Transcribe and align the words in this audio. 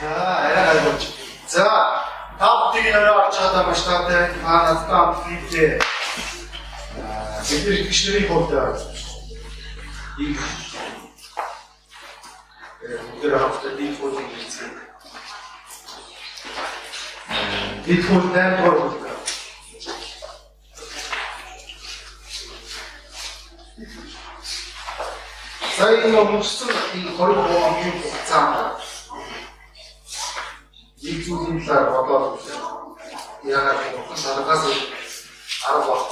За, 0.00 0.38
арай 0.38 0.64
гайвууч. 0.64 1.02
За, 1.48 1.66
та 2.38 2.48
бүхнийг 2.60 2.94
нөрөө 2.94 3.16
орж 3.20 3.36
байгаа 3.36 3.64
маш 3.68 3.82
таатай 3.84 4.32
та 4.32 4.54
надтай 4.64 4.96
хамтлээ. 4.96 5.72
Аа, 7.04 7.42
бид 7.44 7.66
итгэжнэрийн 7.68 8.28
хувьд 8.28 8.50
ийм 10.20 10.38
өдөр 13.20 13.38
хавтад 13.38 13.80
ийм 13.80 13.92
фото 13.96 14.20
хийсэн. 14.24 14.70
Бид 17.84 18.02
хөл 18.08 18.26
найр 18.32 18.56
гол 18.64 18.80
Сая 25.76 25.96
энэ 26.04 26.18
өмчсөн 26.20 26.72
энэ 26.96 27.10
20 27.16 27.52
оны 27.66 27.90
хугацаанд 28.00 28.79
нэг 31.02 31.24
зүйлийн 31.24 31.64
талаар 31.64 31.90
бодоод 31.90 32.40
яагаад 33.42 33.96
бурхан 33.96 34.16
санагаас 34.16 34.64
арга 35.68 35.86
баг. 35.88 36.02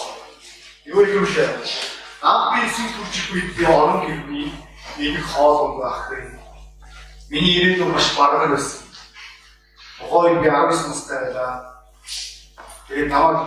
Юу 0.84 1.04
юм 1.04 1.24
бэ? 1.24 1.44
Ам 2.22 2.54
би 2.54 2.68
сүнс 2.72 2.92
төрчих 2.96 3.32
үед 3.32 3.56
би 3.56 3.64
орон 3.64 4.00
гэрний 4.06 4.52
нэг 4.96 5.24
хоол 5.28 5.78
байх 5.80 6.08
хэрэг. 6.08 6.40
Миний 7.28 7.54
ирээдүйн 7.60 7.92
маш 7.92 8.16
бараг 8.16 8.50
байсан. 8.50 8.80
Тухайн 9.98 10.40
би 10.40 10.48
19 10.48 10.88
настай 10.88 11.18
байлаа. 11.20 11.84
Тэгээд 12.88 13.12
намайг 13.12 13.38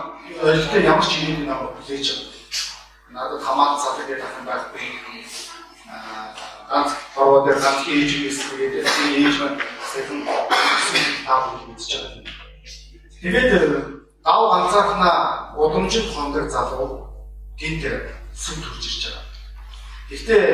ойлгохтой 0.42 0.82
ямар 0.82 1.06
ч 1.06 1.12
юм 1.26 1.46
намайг 1.46 1.74
хүлээж 1.82 2.06
авсан. 2.06 2.30
Надад 3.10 3.42
хамаат 3.42 3.82
цадаг 3.82 4.06
гэдэг 4.06 4.30
хан 4.30 4.44
байхгүй 4.46 4.86
ганц 6.70 6.90
бороо 7.14 7.44
дээр 7.44 7.58
ганц 7.60 7.86
ээж 7.86 8.10
гэдэг 8.56 8.86
чинь 8.86 9.26
ээж 9.26 9.36
маань 9.40 9.58
сайхан 11.22 11.50
таах 11.50 11.68
мэдчихэж 11.68 12.02
байгаа. 12.02 12.24
Тэгээд 13.22 13.52
гав 14.24 14.42
ганцаархнаа 14.50 15.54
удамжинд 15.56 16.14
хондог 16.14 16.50
залуу 16.50 17.08
гинт 17.58 17.84
сүм 18.34 18.58
төрж 18.62 18.84
ирж 18.86 19.02
байгаа. 19.06 19.24
Гэхдээ 20.10 20.46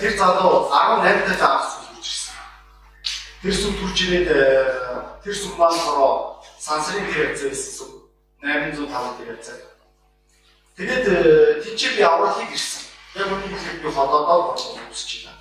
тэр 0.00 0.12
залуу 0.18 0.70
18 0.70 1.26
дэх 1.26 1.42
авс 1.42 1.68
сүм 1.74 1.84
төрж 1.94 2.06
ирсэн. 2.06 2.34
Тэр 3.42 3.54
сүм 3.54 3.72
төрж 3.80 3.98
ирээд 4.06 4.28
тэр 5.22 5.34
сүм 5.34 5.52
маань 5.58 5.80
бороо 5.86 6.42
сансрын 6.58 7.06
тэр 7.10 7.34
хэвцээс 7.34 7.62
сүм 7.78 7.90
805 8.42 9.18
тэр 9.18 9.28
хэвцээ. 9.34 9.58
Тэгээд 10.76 11.04
тийч 11.64 11.80
би 11.96 12.02
авралыг 12.02 12.50
ирсэн. 12.52 12.82
Яг 13.16 13.32
үнийг 13.32 13.56
хэлэх 13.56 13.82
би 13.82 13.88
холоодоо 13.90 14.52
болох 14.52 14.92
үсэж 14.92 15.24
байна. 15.24 15.40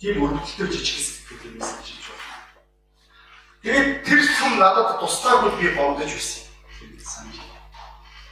Тийм 0.00 0.20
өргөдөлтөй 0.20 0.68
жижиг 0.74 0.98
хэсэг 0.98 1.24
гэдэг 1.30 1.54
юм 1.54 1.62
шиг. 1.62 1.96
Тэгээд 3.66 4.06
тэр 4.06 4.22
сүм 4.22 4.62
надад 4.62 5.02
туслаагүй 5.02 5.50
би 5.58 5.74
бондож 5.74 6.06
байсан. 6.06 6.46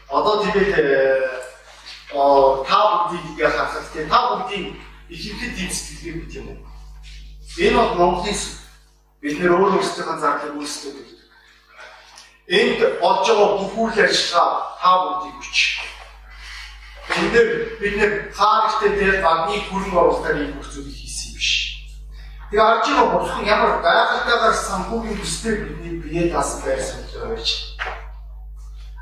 Одоо 0.06 0.46
тэгээд 0.46 0.78
оо 2.14 2.62
та 2.62 3.10
бүгдийг 3.10 3.42
харахад 3.42 3.90
тийм 3.90 4.06
та 4.06 4.30
бүгдийн 4.30 4.78
ихэнхэд 5.10 5.52
тийм 5.58 5.70
сэтгэлгээ 5.74 6.20
бит 6.22 6.34
юм 6.38 6.46
уу? 6.54 6.62
Энэ 7.58 7.74
бол 7.74 7.94
Монголын. 7.98 8.38
Бид 9.18 9.42
нэр 9.42 9.58
өөр 9.58 9.74
өөрсдийнхээ 9.74 10.22
зарлыг 10.22 10.54
үүсгэж 10.54 10.94
байдаг. 11.02 11.18
Энд 12.46 12.80
болж 13.02 13.26
байгаа 13.26 13.58
бүх 13.58 13.74
үйл 13.74 13.98
ажиллагаа 14.06 14.78
та 14.78 14.90
бүгдийг 15.02 15.34
хүч 15.42 15.58
нэр 17.34 17.48
бид 17.82 17.94
нэр 17.98 18.12
хаагчтай 18.30 18.90
дээр 18.94 19.18
багны 19.18 19.58
хүрэн 19.66 19.98
оруулахаар 19.98 20.38
ийм 20.38 20.62
хүчүүд 20.62 20.88
хийсэн 20.94 21.34
юм 21.34 21.36
биш. 21.42 21.63
Тэгээ 22.50 22.60
арж 22.60 22.86
байгаа 22.86 23.08
бурхан 23.12 23.44
ямар 23.48 23.80
гайхалтайгаар 23.80 24.54
санхүүгийн 24.54 25.18
төстэй 25.18 25.54
бидний 25.64 25.96
бие 26.02 26.32
даасан 26.32 26.60
байсан 26.64 27.00
гэж 27.08 27.14
байж. 27.24 27.48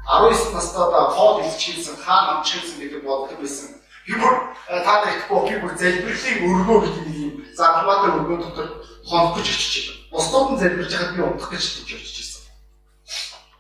19 0.07 0.55
настайдаа 0.55 1.11
хоол 1.11 1.43
илчилсэн, 1.43 1.97
хаан 2.05 2.39
амчилсан 2.39 2.79
гэдэг 2.79 3.03
боддог 3.03 3.39
байсан. 3.43 3.83
Хибүр 4.07 4.35
та 4.67 4.93
нар 5.03 5.15
итгэхгүй 5.15 5.41
хибүр 5.49 5.73
залбирлын 5.79 6.45
өргөө 6.47 6.79
гэдэг 6.83 7.05
нэг 7.07 7.19
юм 7.23 7.33
зархлаатай 7.55 8.11
өргөө 8.19 8.39
дотор 8.43 8.69
хонох 9.07 9.35
гэж 9.37 9.47
очиж 9.51 9.75
байна. 9.87 10.01
Бусдууд 10.11 10.49
нь 10.53 10.61
залбирж 10.63 10.91
байхад 10.91 11.15
би 11.17 11.23
унтах 11.23 11.51
гэж 11.51 11.65
тэгж 11.67 11.91
очиж 11.99 12.17
байсан. 12.19 12.43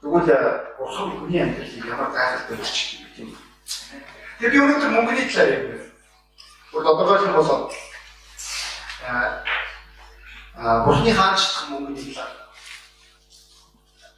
Тэгвэл 0.03 0.31
бурхан 0.79 1.11
хүний 1.19 1.43
амьдралыг 1.43 1.87
ямар 1.91 2.11
гайхалтай 2.11 2.57
болчих 2.59 2.89
юм 3.19 3.31
бэ? 3.31 3.39
Тэгээ 4.39 4.51
би 4.51 4.59
өнөөдөр 4.63 4.91
мөнгөний 4.95 5.27
талаар 5.31 5.51
ярьж 5.55 5.67
байна. 5.71 5.87
Бүр 6.71 6.83
тодорхойлох 6.87 7.27
юм 7.27 7.35
бол 7.39 7.51
аа 9.07 9.43
бурхны 10.57 11.13
хаанчлах 11.13 11.71
мөнгөний 11.71 12.15
талаар. 12.15 12.37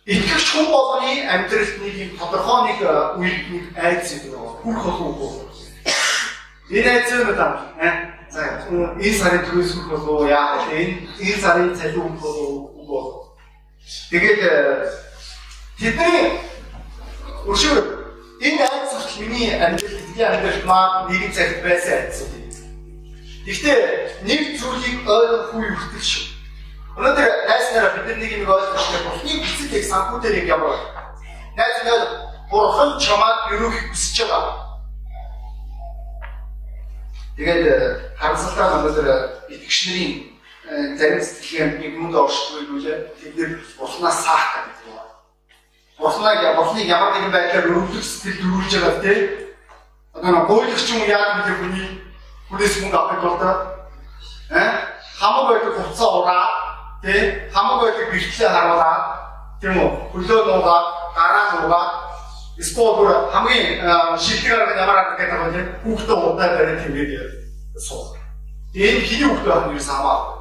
Итгэвч 0.05 0.47
хүн 0.53 0.67
болгоны 0.69 1.25
амьдралд 1.25 1.75
нэг 1.81 1.95
юм 1.95 2.11
тодорхой 2.19 2.61
нэг 2.69 2.79
үед 3.19 3.43
нэг 3.51 3.65
айц 3.79 4.13
гэдэг 4.13 4.33
байна. 4.35 4.53
Хүрх 4.63 4.85
болов 4.85 5.21
уу? 5.21 5.49
Энэ 6.71 6.91
айц 6.91 7.09
нь 7.13 7.25
одоо 7.25 7.51
за 8.31 8.43
энэ 9.01 9.19
сарын 9.19 9.45
төрөөс 9.47 9.73
хүрх 9.75 10.05
болов? 10.05 10.29
Яах 10.29 10.69
вэ? 10.69 11.09
Энэ 11.19 11.41
сарын 11.41 11.77
цалин 11.77 12.19
хүрх 12.19 12.21
болов 12.21 12.77
уу? 12.77 13.37
Тэгээд 14.11 14.41
тэдний 15.79 16.41
өшөө 17.49 18.05
Энэ 18.45 18.61
айц 18.61 18.93
хүртэл 18.93 19.25
миний 19.25 19.55
амьдрал 19.57 19.97
эдгээр 20.05 20.33
амьдрал 20.37 20.65
маань 20.69 21.09
нэгэн 21.09 21.33
цагт 21.33 21.63
байсан 21.65 21.97
айц 21.97 22.21
үү. 22.21 22.44
Гэхдээ 23.45 23.79
нэг 24.25 24.57
зүйлийг 24.57 25.05
ойлгох 25.05 25.53
үе 25.53 25.71
хүртэл 25.77 26.01
шүү. 26.01 26.27
Өнөөдөр 26.97 27.29
найснараа 27.49 27.93
бид 28.01 28.17
нэг 28.17 28.33
нэг 28.41 28.49
ойлгох 28.49 28.73
хэрэгтэй. 28.73 29.03
Бурхны 29.05 29.33
эцэг 29.45 29.73
яг 29.77 29.85
санхүү 29.85 30.19
дээр 30.25 30.37
яг 30.41 30.49
ямар 30.57 30.77
найз 31.57 31.79
нар 31.85 32.03
бурхан 32.49 32.91
чамаад 32.97 33.53
ерөөх 33.53 33.77
хүсэж 33.93 34.17
байгаа. 34.25 34.57
Тэгээд 37.37 37.63
харамсалтай 38.17 38.65
нь 38.65 38.77
өнөөдөр 38.81 39.09
итгэгч 39.53 39.81
нарын 39.85 40.13
зарим 40.97 41.21
сэтгэлгээ 41.21 41.67
нэг 41.85 41.93
юмд 42.01 42.15
оршихгүй 42.17 42.63
юу 42.65 42.81
лээ. 42.81 42.99
Тэд 43.21 43.33
нэр 43.37 43.51
бурхнаас 43.77 44.19
саах 44.25 44.49
гэдэг 44.55 44.75
Бурхныг 45.99 46.57
Бурхныг 46.57 46.89
ямар 46.91 47.15
нэгэн 47.15 47.31
байдлаар 47.31 47.71
өрөвдөх 47.71 48.03
сэтгэл 48.03 48.43
төрүүлж 48.43 48.73
байгаа 48.75 48.99
тийм. 48.99 49.23
Одоо 50.11 50.31
нэг 50.35 50.47
гуйлагч 50.51 50.87
юм 50.91 51.03
яад 51.07 51.31
гэдэг 51.39 51.57
хүний 51.63 51.89
хүнээс 52.55 52.75
мөнгө 52.87 52.99
авах 52.99 53.21
бол 53.23 53.39
та 53.43 53.51
э? 54.55 54.65
Хамаг 55.19 55.45
байдаг 55.51 55.75
хуцаа 55.75 56.11
ураа 56.23 56.47
тийм 57.03 57.51
хамаг 57.51 57.79
байдаг 57.83 58.07
бэрхлээ 58.15 58.49
харуулаад 58.55 59.05
тийм 59.61 59.75
үү? 59.83 59.91
Хөлөө 60.15 60.41
нуугаа 60.47 60.81
гараа 61.19 61.47
нуугаа 61.59 61.85
эсвэл 62.59 63.31
хамгийн 63.35 63.83
шилдэг 64.15 64.55
арга 64.55 64.79
ямар 64.79 64.99
арга 65.03 65.19
гэдэг 65.19 65.41
вэ 65.43 65.51
тийм 65.51 65.67
хүүхдээ 65.83 66.17
удаа 66.23 66.49
барих 66.55 66.87
юм 66.87 66.95
гээд 66.95 67.83
суух. 67.83 68.15
Энэ 68.75 69.03
хиний 69.03 69.27
хүүхдээ 69.27 69.75
нь 69.75 69.83
самаа 69.83 70.35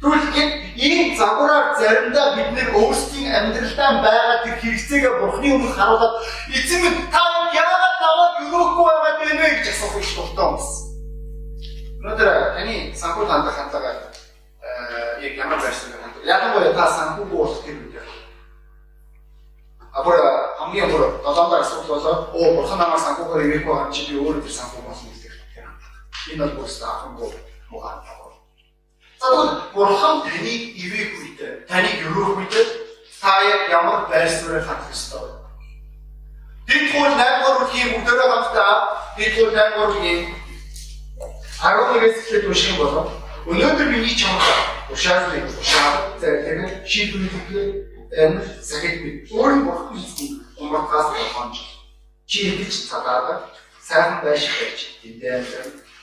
Тэгвэл 0.00 0.32
энэ 0.80 1.12
загвараар 1.12 1.76
заримдаа 1.76 2.32
бид 2.32 2.50
нэр 2.56 2.68
өөрсдийн 2.72 3.28
амьдралдаа 3.36 4.00
байгаа 4.00 4.36
тэр 4.48 4.56
хэрэгцээгээ 4.56 5.12
бурхны 5.20 5.48
өмнө 5.60 5.76
харуулад 5.76 6.24
эзэн 6.56 6.80
минь 6.80 7.04
та 7.12 7.20
яагаад 7.52 7.96
намайг 8.00 8.34
өрөөхгүй 8.48 8.84
байгаад 8.88 9.16
байна 9.20 9.42
вэ 9.44 9.48
гэж 9.60 9.66
асуух 9.68 10.00
их 10.00 10.10
дуртай 10.16 10.46
юмс. 10.48 10.89
Өнөөдөр 12.00 12.56
таны 12.56 12.74
санхүү 12.96 13.26
хандах 13.28 13.56
хандлага 13.60 13.90
э 14.64 15.20
яг 15.20 15.34
ямар 15.36 15.60
байсан 15.60 15.92
бэ? 15.92 16.24
Ялангуяа 16.24 16.72
та 16.72 16.86
санхүүг 16.96 17.32
уулах 17.32 17.60
гэх 17.60 17.76
юм. 17.76 17.92
Апор 19.92 20.16
хамгийн 20.58 20.88
өөр 20.88 21.20
долооноор 21.20 21.60
асуудал 21.60 22.00
болоо 22.00 22.14
оо 22.32 22.54
бурхан 22.56 22.78
намайг 22.78 23.04
санхүүгээр 23.04 23.44
ирээгүй 23.44 23.68
байгаа 23.68 23.92
чи 23.92 24.08
би 24.08 24.16
өөрөө 24.16 24.40
тэр 24.40 24.56
санхүү 24.56 24.80
болно 24.80 25.10
гэдэг. 25.12 25.34
Энэ 26.32 26.40
бол 26.40 26.56
бүрс 26.64 26.82
ахангүй 26.82 27.30
муухай. 27.68 27.96
Тэгвэл 29.20 29.52
бурхан 29.76 30.16
таныг 30.24 30.62
ивэх 30.80 31.10
үед, 31.20 31.40
таныг 31.68 32.00
өрөөх 32.08 32.40
үед 32.40 32.54
та 33.20 33.44
яг 33.44 33.68
ямар 33.68 34.08
байр 34.08 34.24
суурийг 34.24 34.64
хандах 34.64 34.88
ёстой 34.88 35.20
вэ? 35.20 35.36
Тэгвэл 36.64 37.12
8 37.12 37.44
дугаар 37.44 37.58
бүлгийн 37.60 37.88
бүгдөө 37.92 38.28
хамтдаа 38.32 38.74
тэгвэл 39.20 39.52
8 39.52 39.76
дугаар 39.76 39.92
бүлгийн 39.92 40.39
11-ээс 41.60 42.16
эхлээд 42.18 42.46
унших 42.48 42.76
болов. 42.80 43.12
Өнөөдөр 43.44 43.88
миний 43.92 44.16
чамд 44.16 44.40
ушаалыг 44.88 45.44
ушаал 45.44 46.16
зэрэг 46.20 46.88
шийдвэрлэх 46.88 47.90
энэ 48.16 48.40
цагт 48.64 48.96
би 49.04 49.10
өөрийн 49.28 49.64
бурхан 49.68 49.92
хийсэн 49.92 50.40
умартаас 50.56 51.08
болгоомж 51.12 51.56
чи 52.26 52.38
идэж 52.48 52.72
цадаад 52.88 53.44
сайхан 53.84 54.24
байж 54.24 54.42
байж 54.56 54.78
тэндээ 55.02 55.44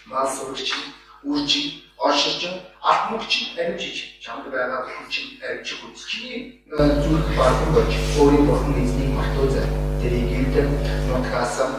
мал 0.06 0.30
сурч 0.30 0.78
үржи 1.26 1.62
оршиж 1.98 2.42
алт 2.82 3.04
мөгч 3.12 3.34
амжиж 3.58 3.98
чамд 4.24 4.46
байгаа 4.54 4.86
хүч 4.86 5.42
амжиж 5.42 5.78
хүч 5.82 5.98
чиний 6.10 6.64
зүрх 6.70 7.28
баруун 7.38 7.72
болж 7.74 7.94
өөрийн 8.22 8.46
бурхан 8.46 8.78
эзнийг 8.84 9.12
мартуу 9.18 9.50
зай 9.50 9.68
тэрийг 10.02 10.28
гинтэн 10.32 10.68
нутгасан 11.10 11.72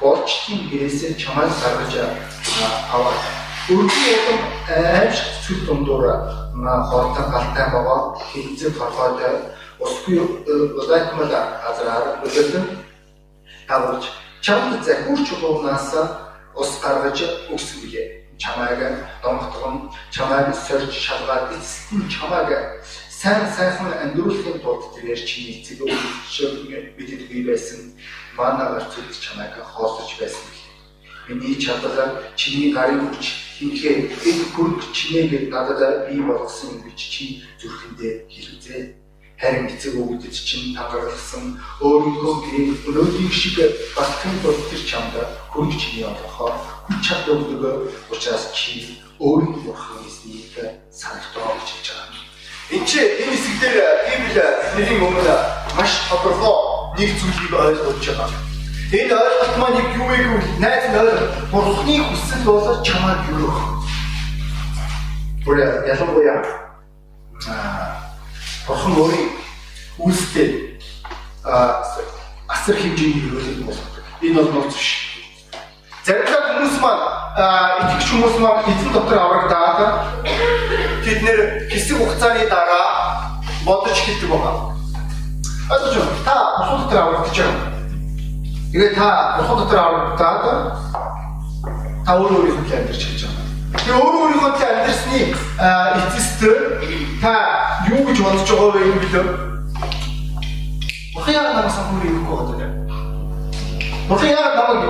болчтын 0.00 0.68
гэрээсээ 0.70 1.12
чамайг 1.20 1.52
гаргаж 1.62 1.94
аваад 2.94 3.20
өргөн 3.68 4.04
улам 4.12 4.40
аимш 4.68 5.18
цүл 5.44 5.60
дундуур 5.66 6.04
хоолтой 6.88 7.26
галтай 7.34 7.66
байгаа 7.74 8.00
хинцэг 8.30 8.72
толгойтой 8.78 9.34
усгүй 9.80 10.18
удайтмал 10.80 11.32
газраар 11.64 12.04
үлдэн 12.24 12.66
тавж 13.68 14.04
чамд 14.40 14.84
захиурч 14.84 15.28
уунаас 15.42 15.90
ус 16.54 16.70
гаргаж 16.82 17.18
билээ. 17.82 18.22
Чамайг 18.38 18.80
домготгон 19.22 19.90
чамайг 20.12 20.54
сорж 20.54 20.92
шалгаад 20.92 21.52
эцэст 21.56 21.92
нь 21.92 22.08
чамайг 22.08 22.50
сайн 23.08 23.48
сайхан 23.56 23.92
амьдруулахын 24.02 24.60
тулд 24.60 24.92
тэрээр 24.94 25.20
чиний 25.24 25.64
эцэг 25.64 25.80
өвчөг 25.80 26.68
бидэд 26.96 27.22
бий 27.32 27.42
байсан 27.48 27.96
манагаар 28.36 28.84
зүд 28.92 29.10
чамайг 29.24 29.54
хоосож 29.74 30.10
байсан 30.20 30.44
билээ. 30.46 30.76
Миний 31.28 31.56
чадвар 31.56 32.22
чиний 32.36 32.72
гарын 32.72 33.08
хүч 33.08 33.24
хинхээ 33.58 33.96
энэ 34.28 34.44
хүрх 34.54 34.84
чинээгээд 34.92 35.50
надад 35.50 36.08
бий 36.08 36.20
болгосон 36.20 36.84
гэж 36.84 36.98
чи 36.98 37.24
зүрхэндээ 37.60 38.12
хэрэгзээ 38.28 38.82
харин 39.40 39.68
эцэг 39.68 39.96
өвгдөд 40.00 40.32
чинь 40.32 40.76
тангаралсан 40.76 41.60
өөрийнхөө 41.80 42.34
гэрийн 42.44 42.72
өнөөдрийн 42.88 43.32
шиг 43.32 43.56
батхан 43.96 44.34
тул 44.40 44.56
тэр 44.68 44.82
чамд 44.84 45.14
хөрөг 45.52 45.72
чиний 45.76 46.04
олохоо 46.08 46.52
хүч 46.88 47.00
чадвар 47.04 47.40
өгдөг 47.44 47.64
учраас 48.12 48.52
чи 48.56 49.00
өөрийн 49.20 49.60
бурхан 49.64 50.04
эснийг 50.08 50.56
санагдаа 50.88 51.52
гэж 51.56 51.68
хэлж 51.68 51.88
байгаа. 51.92 52.24
Энд 52.76 52.86
чи 52.88 52.98
энэ 52.98 53.32
хэсэгдэр 53.36 53.76
Библи 54.08 54.44
бидний 54.76 55.00
өмнө 55.04 55.36
маш 55.76 55.92
тодорхой 56.08 56.65
нэг 56.98 57.10
зүйлийг 57.20 57.52
ойлгож 57.52 58.06
байгаа. 58.08 58.30
Энэ 58.92 59.14
ойлголт 59.14 59.56
маань 59.58 59.78
яг 59.82 59.88
юу 59.96 60.06
вэ 60.08 60.16
гэвэл 60.16 60.60
найз 60.62 60.84
нь 60.88 60.96
бурхны 61.52 61.94
хүсэл 62.00 62.42
болоод 62.44 62.80
чамайг 62.86 63.22
юрах. 63.28 63.60
Бүрээ 65.44 65.90
ялангуяа 65.92 66.40
аа 67.48 68.06
бурхан 68.66 68.94
өөрийн 68.96 69.30
үйлстэй 69.98 70.78
аа 71.44 71.82
асар 72.48 72.76
хэмжээний 72.76 73.26
хөрөлөг 73.26 73.66
болгодог. 73.66 74.04
Энэ 74.22 74.34
бол 74.34 74.50
нууц 74.54 74.74
биш. 74.74 74.90
Заримдаа 76.06 76.40
хүмүүс 76.54 76.76
маань 76.80 77.04
итгэж 77.82 78.06
хүмүүс 78.10 78.36
маань 78.38 78.70
эзэн 78.70 78.92
дотор 78.94 79.18
аврагдаад 79.18 79.78
тэд 81.04 81.20
нэр 81.26 81.38
хэсэг 81.70 81.98
хугацааны 81.98 82.46
дараа 82.46 83.42
бодож 83.66 83.98
хэлдэг 83.98 84.30
байгаа. 84.30 84.75
Ойлгож 85.70 85.94
байна. 85.96 86.10
Та 86.24 86.34
бусад 86.58 86.78
дотор 86.80 86.98
аврагдаж 87.02 87.38
байгаа. 87.38 87.54
Тэгээ 88.72 88.94
та 88.94 89.06
бусад 89.38 89.58
дотор 89.58 89.78
аврагдаад 89.78 90.42
та 92.06 92.10
өөрөө 92.14 92.38
өөрийнхөө 92.38 92.76
амьдрч 92.78 93.02
хийж 93.02 93.22
байгаа. 93.26 93.44
Тэгээ 93.82 93.98
өөрөө 93.98 94.20
өөрийнхөө 94.22 94.50
амьдрсны 94.70 95.18
эцэст 96.06 96.40
та 97.22 97.32
юу 97.90 98.00
гэж 98.06 98.18
бодож 98.22 98.46
байгаа 98.46 98.70
вэ 98.74 98.80
гэвэл 98.94 99.46
Бухаяа 101.16 101.42
намайг 101.50 101.72
санхүүр 101.74 102.04
юу 102.06 102.14
гэж 102.14 102.26
бодож 102.30 102.56
байна. 102.60 102.76
Бухаяа 104.08 104.48
намайг 104.54 104.82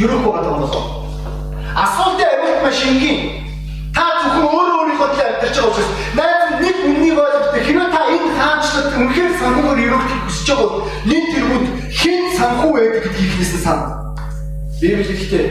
ерөөхгүй 0.00 0.32
байгаа 0.32 0.54
болоо. 0.64 0.84
Асуултын 1.76 2.24
хариулт 2.24 2.62
маш 2.64 2.80
энгийн. 2.88 3.20
Та 3.92 4.02
зөвхөн 4.22 4.48
өөрөө 4.48 4.76
өөрийнхөө 4.80 5.08
төлөө 5.12 5.28
амьдарч 5.28 5.56
байгаа 5.56 5.72
учраас 5.72 5.90
хаанчлалд 8.92 9.08
үнэхээр 9.08 9.32
санхүүгээр 9.40 9.80
ерөөхдийг 9.88 10.22
хүсэж 10.26 10.48
байгаа 10.52 10.68
бол 10.68 10.84
нэг 11.08 11.24
тэргүүд 11.32 11.66
хэн 12.00 12.22
санхүү 12.36 12.70
байдаг 12.72 13.02
гэдгийг 13.04 13.32
хэлсэн 13.40 13.60
сан. 13.64 13.78
Библи 14.80 15.04
хэлэхдээ 15.04 15.46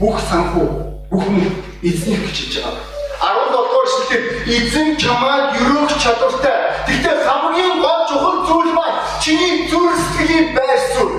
бүх 0.00 0.16
санхүү 0.30 0.66
бүх 1.10 1.22
хүн 1.24 1.44
эзнийг 1.84 2.24
хэлж 2.24 2.54
байгаа. 2.56 2.84
17 3.20 3.52
дугаар 3.52 3.86
эшлэлээр 3.88 4.24
эзэн 4.56 4.88
чамайг 4.96 5.44
ерөөх 5.60 5.92
чадвартай. 6.00 6.56
Гэхдээ 6.88 7.16
хамгийн 7.26 7.76
гол 7.84 8.02
чухал 8.08 8.38
зүйл 8.48 8.72
маань 8.72 8.98
чиний 9.20 9.68
зүрх 9.68 9.96
сэтгэлийн 10.00 10.46
байр 10.56 10.80
суурь. 10.94 11.16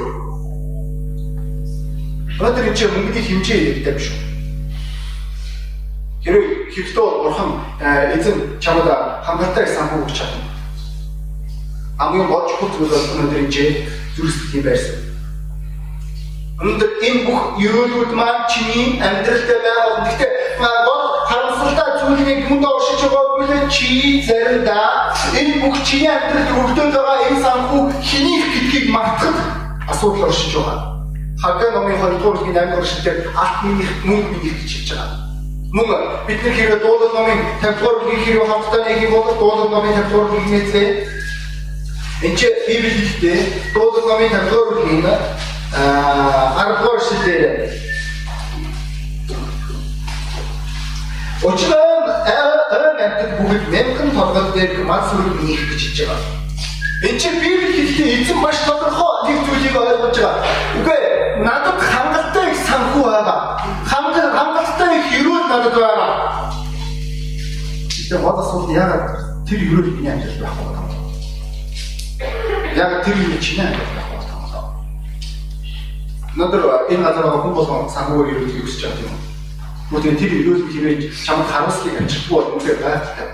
Өнөөдөр 2.37 2.67
энэ 2.69 2.77
чинь 2.77 2.93
мөнгөний 2.93 3.23
хэмжээ 3.25 3.59
хэрэгтэй 3.61 3.93
биш 3.97 4.07
үү? 4.09 4.19
Хэрвээ 6.25 6.45
бол 6.97 7.23
бурхан 7.29 7.49
эзэн 8.17 8.57
чамд 8.61 8.85
хангалттай 9.25 9.65
санхүү 9.65 10.05
өгч 10.05 10.17
чадна. 10.17 10.56
Хамгийн 11.97 12.27
гол 12.27 12.45
чухал 12.45 12.69
зүйл 12.77 12.93
бол 12.93 13.09
өнөөдөр 13.17 13.41
энэ 13.41 13.69
зүрхсэлийн 14.13 14.63
байрсан. 14.69 14.97
Өнөөдөр 16.61 16.91
энэ 17.07 17.21
бүх 17.25 17.41
ерөөлүүд 17.57 18.11
маань 18.13 18.45
чиний 18.53 19.01
амьдралтай 19.01 19.57
байгаа. 19.65 20.05
Гэхдээ 20.05 20.31
гол 20.85 21.03
харамсалтай 21.25 21.89
зүйлийг 21.97 22.41
хүнд 22.45 22.65
оршиж 22.69 23.01
байгаа 23.01 23.25
бүлээн 23.41 23.69
чи 23.73 24.21
заримдаа 24.29 25.09
энэ 25.41 25.57
бүх 25.57 25.75
чиний 25.81 26.13
амьдралд 26.13 26.53
өргөдөд 26.53 26.93
байгаа 26.93 27.17
энэ 27.33 27.41
санхүү 27.41 27.81
хэнийг 28.05 28.45
гэдгийг 28.53 28.85
мартахад 28.93 29.37
асуудал 29.89 30.29
оршиж 30.29 30.53
байгаа. 30.53 31.01
Хагга 31.41 31.67
номын 31.73 31.97
2 31.97 32.21
дугаар 32.21 32.37
бүлгийн 32.37 32.57
8 32.61 32.77
дугаар 32.77 32.85
эшлэлээр 32.85 33.19
алт 33.41 33.57
минийх 33.65 33.91
мөнгө 34.05 34.29
минийх 34.37 34.55
гэж 34.61 34.69
хэлж 34.73 34.89
байгаа. 34.93 35.17
Мөн 35.73 35.87
бид 36.29 36.39
нар 36.45 36.53
хэрэг 36.57 36.81
дуулал 36.85 37.13
номын 37.17 37.39
50 37.57 37.81
дугаар 37.81 37.97
бүлгийн 38.05 38.25
хэрэг 38.25 38.49
хамтдаа 38.53 38.81
нэг 38.85 38.99
юм 39.01 39.13
бол 39.17 39.37
дуулал 39.41 39.69
номын 39.73 39.93
50 39.97 40.09
дугаар 40.13 40.29
бүлгийн 40.29 40.61
эзээ 40.61 41.16
Энд 42.23 42.35
чи 42.39 42.47
Библиэдээ 42.67 43.73
дуулал 43.73 44.07
номын 44.09 44.29
50 44.33 44.49
дугаар 44.49 44.73
бүлгийн 44.73 45.05
аа 45.05 46.65
10 46.65 46.81
дугаар 46.81 46.97
эшлэлээр 46.97 47.53
Учраа 51.45 51.93
айн 52.25 52.97
амтд 53.05 53.31
бүгд 53.37 53.65
мянган 53.69 54.09
толгой 54.17 54.45
дээр 54.55 54.81
мал 54.89 55.03
сүрэг 55.05 55.37
нэх 55.45 55.61
гэж 55.69 55.81
хэлж 55.85 55.99
байгаа. 56.09 56.33
Энд 57.05 57.21
чи 57.21 57.29
Библи 57.37 57.69
хэлэхдээ 57.77 58.09
эзэн 58.17 58.37
маш 58.41 58.57
тодорхой 58.65 59.13
нэг 59.29 59.37
зүйлийг 59.45 59.75
ойлгож 59.77 60.17
байгаа. 60.17 60.41
Үгүй 60.81 60.99
надад 61.45 61.77
хангалттай 61.77 62.45
их 62.49 62.57
санхүү 62.65 63.03
байгаа. 63.05 63.39
Хангал 63.85 64.29
хангалттай 64.33 64.91
их 64.97 65.07
өрөөл 65.21 65.47
надад 65.53 65.75
байгаа. 65.77 66.11
Тэгээ 68.09 68.25
гол 68.25 68.39
асуулт 68.41 68.73
яагаад 68.73 69.05
тэр 69.45 69.61
өрөөл 69.69 69.93
миний 70.01 70.11
амьдрал 70.17 70.41
байхгүй 70.41 70.65
байна? 70.65 70.86
Яг 72.77 73.01
тэр 73.03 73.17
юм 73.17 73.33
чиний 73.41 73.65
амьдрал 73.65 73.89
байхгүй 73.97 74.21
байна. 74.21 74.69
Өнөөдөр 76.37 76.63
энэ 76.93 77.03
газар 77.09 77.25
хүн 77.25 77.53
болгон 77.57 77.89
санхүүгээр 77.89 78.37
өрөөлийг 78.37 78.67
өсөж 78.69 78.81
байгаа 78.85 79.01
юм. 79.09 79.17
Гэхдээ 79.89 80.19
тэр 80.21 80.33
өрөөл 80.37 80.69
хэрэг 80.69 80.99
чамд 81.25 81.49
харуулсныг 81.49 81.97
амжилтгүй 81.97 82.37
бол 82.37 82.53
үнээр 82.61 82.79
байхгүй. 82.85 83.29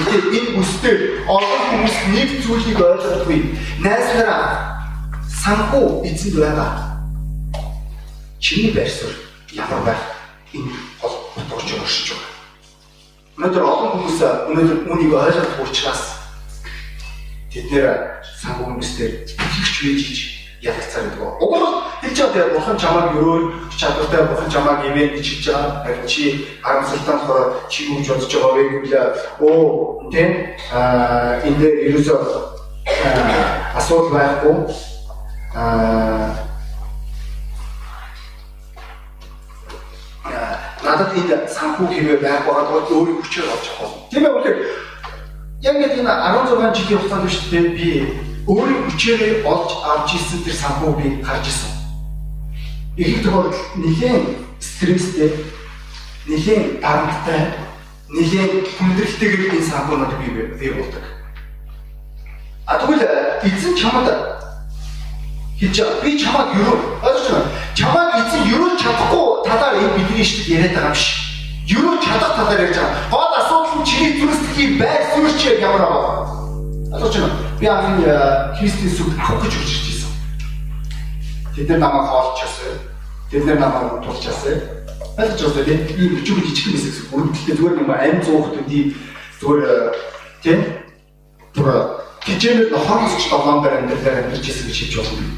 Гэхдээ 0.00 0.22
энэ 0.40 0.50
бүстэй 0.56 0.96
олон 1.28 1.60
хүмүүс 1.68 1.96
нэг 2.16 2.28
зүйлийг 2.40 2.80
ойлгохгүй. 2.80 3.38
Найз 3.84 4.08
нараа 4.16 4.80
санхүү 5.28 5.86
эзэнд 6.08 6.36
байгаа 6.40 6.70
чиний 8.40 8.72
байр 8.72 8.88
суурь 8.88 9.20
ямар 9.52 9.84
байх 9.84 10.00
энэ 10.56 10.72
хол 10.96 11.28
утгаж 11.36 11.68
өршиж 11.76 12.16
байгаа. 12.16 12.32
Өнөөдөр 13.36 13.64
олон 13.68 13.90
хүмүүс 14.00 14.18
өнөөдөр 14.48 14.78
үнийг 14.88 15.12
ойлгох 15.12 15.60
учраас 15.60 16.02
тэд 17.52 17.66
нэр 17.74 18.19
санхүү 18.40 18.64
хүмүүстээр 18.66 19.12
ихч 19.60 19.76
вэжиж 19.84 20.18
ялгцаар 20.60 21.04
байдаг. 21.12 21.40
Уг 21.44 21.54
нь 21.60 21.80
хэлж 22.02 22.18
байгаа 22.20 22.52
бурхан 22.54 22.76
чамааг 22.80 23.16
өрөөл 23.16 23.46
чадвартай 23.76 24.22
бурхан 24.28 24.50
чамааг 24.50 24.80
ивэн 24.88 25.12
гэж 25.16 25.26
хэлж 25.28 25.46
байгаа. 25.48 25.84
Харин 25.84 26.06
чи 26.06 26.22
харамсалтай 26.62 27.18
чи 27.68 27.78
юу 27.88 27.96
гэж 27.98 28.08
бодож 28.08 28.32
байгаа 28.32 28.54
вэ 28.56 28.62
гэвэл 28.72 28.96
оо 29.40 30.10
тийм 30.12 30.30
аа 30.72 31.40
энэ 31.44 31.58
дээр 31.60 31.76
ерөөсөө 31.88 32.18
асуудал 33.76 34.10
байхгүй 34.12 34.56
аа 35.56 36.32
надад 40.84 41.12
энэ 41.16 41.48
санхүү 41.48 41.86
хэрэг 41.88 42.20
байх 42.24 42.44
байгаа 42.44 42.72
бол 42.72 42.88
өөрийн 42.88 43.20
хүчээр 43.20 43.52
олж 43.52 43.66
авах. 43.80 43.92
Тийм 44.10 44.24
ээ 44.24 44.32
үнэхээр 44.32 44.58
яг 45.60 45.76
нэг 45.76 45.92
энэ 46.00 46.12
16 46.12 46.76
жилийн 46.76 47.00
хугацаанд 47.00 47.24
биш 47.24 47.36
үү 47.52 47.68
би 47.76 48.29
өөрийн 48.46 48.84
хүчээр 48.90 49.44
олж 49.44 49.70
авч 49.84 50.14
ирсэн 50.16 50.40
тэр 50.44 50.54
санхүү 50.54 50.92
би 50.96 51.22
харж 51.22 51.46
ирсэн. 51.46 51.72
Их 52.96 53.22
тохиолдолд 53.22 53.56
нэгэн 53.76 54.22
стресстэй, 54.60 55.32
нэгэн 56.26 56.80
дарамттай, 56.80 57.54
нэгэн 58.08 58.64
хүндрэлтэйгээр 58.76 59.54
энэ 59.56 59.68
санхүүнууд 59.70 60.12
би 60.20 60.28
бий 60.58 60.72
болдог. 60.72 61.04
А 62.66 62.78
тэгвэл 62.78 63.02
эзэн 63.44 63.74
чамд 63.76 64.08
хийж 65.58 65.76
би 66.02 66.18
чамайг 66.18 66.54
юу 66.56 66.74
ойлгож 67.02 67.28
байна. 67.30 67.50
Чамайг 67.74 68.14
эзэн 68.20 68.42
юу 68.48 68.78
чадахгүй 68.78 69.44
талаар 69.44 69.74
энэ 69.76 69.96
бидний 69.96 70.22
иштэд 70.22 70.48
яриад 70.48 70.74
байгаа 70.74 70.88
юм 70.88 70.94
биш. 70.94 71.06
Юу 71.66 71.98
чадах 72.02 72.36
талаар 72.36 72.60
ярьж 72.60 72.76
байгаа. 72.76 73.10
Гол 73.10 73.34
асуудал 73.36 73.80
нь 73.80 73.86
чиний 73.86 74.12
зүрхсэлийн 74.20 74.78
байр 74.78 75.02
суурь 75.14 75.34
чи 75.38 75.60
ямар 75.60 75.82
байгаа. 75.82 76.29
Ойлгож 76.92 77.16
байна. 77.16 77.38
Би 77.60 77.66
анхны 77.66 78.06
Христийн 78.58 78.90
сүд 78.90 79.14
авах 79.18 79.44
гэж 79.44 79.54
үржиж 79.54 79.84
ирсэн. 79.90 80.12
Тэд 81.54 81.68
нар 81.68 81.78
намайг 81.78 82.06
хоолчаасан. 82.10 82.78
Тэд 83.30 83.44
нар 83.46 83.58
намайг 83.58 84.02
тулчаасан. 84.04 84.58
Ойлгож 85.18 85.54
байна 85.54 85.86
тийм 85.86 85.98
ийм 85.98 86.12
өчигд 86.18 86.46
жижиг 86.50 86.74
хэсэг 86.74 87.10
бүрдэлтэй 87.10 87.54
зүгээр 87.56 87.76
нэг 87.78 87.88
амь 87.90 88.22
зуухт 88.24 88.58
үди 88.58 88.96
Зүгээр 89.40 89.96
тийм 90.44 90.60
бүр 91.56 91.68
хичээнээр 92.20 92.76
нохоосч 92.76 93.24
долоон 93.32 93.64
дээр 93.64 93.80
амьдралаар 93.80 94.28
амьдарч 94.28 94.44
ирсэн 94.44 94.68
гэж 94.68 94.78
хэлж 94.84 94.94
болно. 95.00 95.32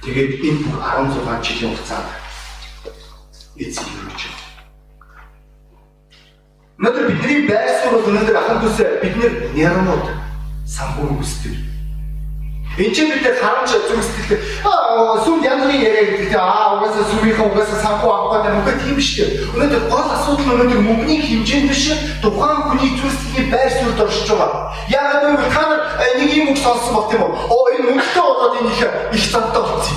Тэгээд 0.00 0.32
энэ 0.40 0.60
бүр 0.64 0.80
16 0.80 1.44
жилийн 1.44 1.76
хугацаанд 1.76 2.08
эцэг 3.60 3.84
юуч. 3.84 4.20
Өнөөдөр 6.80 7.10
бидний 7.12 7.42
байр 7.44 7.74
суурь 7.76 8.06
өнөөдөр 8.08 8.36
ахын 8.40 8.60
төсөө 8.62 8.86
бид 9.02 9.16
нэрмууд 9.52 10.06
санхүү 10.64 11.10
үсдэг. 11.20 11.58
Энд 12.80 12.94
чинь 12.96 13.12
бид 13.12 13.36
харамч 13.36 13.74
зүг 13.84 14.00
сэтгэлтэй 14.00 14.40
аа 14.64 15.20
сүм 15.20 15.44
янз 15.44 15.66
бүрийн 15.68 15.84
яриа 15.84 16.06
гэдэг 16.08 16.40
аа 16.40 16.80
угаасаа 16.80 17.04
сүмийнхээ 17.10 17.48
угаасаа 17.52 17.84
санхүү 17.84 18.08
авах 18.08 18.32
гэдэг 18.32 18.56
мөнгө 18.56 18.72
тийм 18.80 18.96
шүү 18.96 19.28
дээ. 19.28 19.44
Өнөөдөр 19.60 19.82
гол 19.92 20.08
асуудал 20.16 20.52
өнөөдөр 20.56 20.80
мөнгөний 20.88 21.20
хэмжээнд 21.20 21.68
биш 21.68 21.84
тухайн 22.24 22.58
хүний 22.64 22.90
сэтгэлийн 22.96 23.48
байр 23.52 23.70
суурьд 23.76 24.00
оршиж 24.00 24.28
байгаа. 24.32 24.72
Яг 24.88 25.04
нэг 25.20 25.40
та 25.52 25.62
нар 25.68 25.80
нэг 26.16 26.30
юм 26.32 26.48
үг 26.48 26.58
сонссон 26.64 26.96
баг 26.96 27.06
тийм 27.12 27.28
үү? 27.28 27.32
Оо 27.44 27.64
энэ 27.76 27.84
мөнгөтэй 27.92 28.24
болоод 28.24 28.56
энэ 28.56 28.72
их 28.72 28.80
их 29.20 29.24
цантай 29.28 29.62
болсон. 29.68 29.96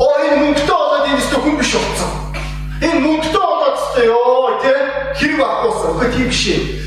Оо 0.00 0.16
энэ 0.16 0.40
мөнгөтэй 0.48 0.76
болоод 0.80 1.04
энэ 1.12 1.20
өстө 1.20 1.36
хүн 1.44 1.56
биш 1.60 1.76
болсон. 1.76 2.10
Энэ 2.80 3.04
мөнгөтэй 3.04 3.44
болоод 3.44 3.76
өстө 3.76 4.00
ёо 4.08 4.48
тийм 4.64 4.83
хэрэг 5.34 5.42
авахгүйсэн. 5.42 5.90
Үгүй 5.90 6.08
тийм 6.14 6.28
биш. 6.30 6.42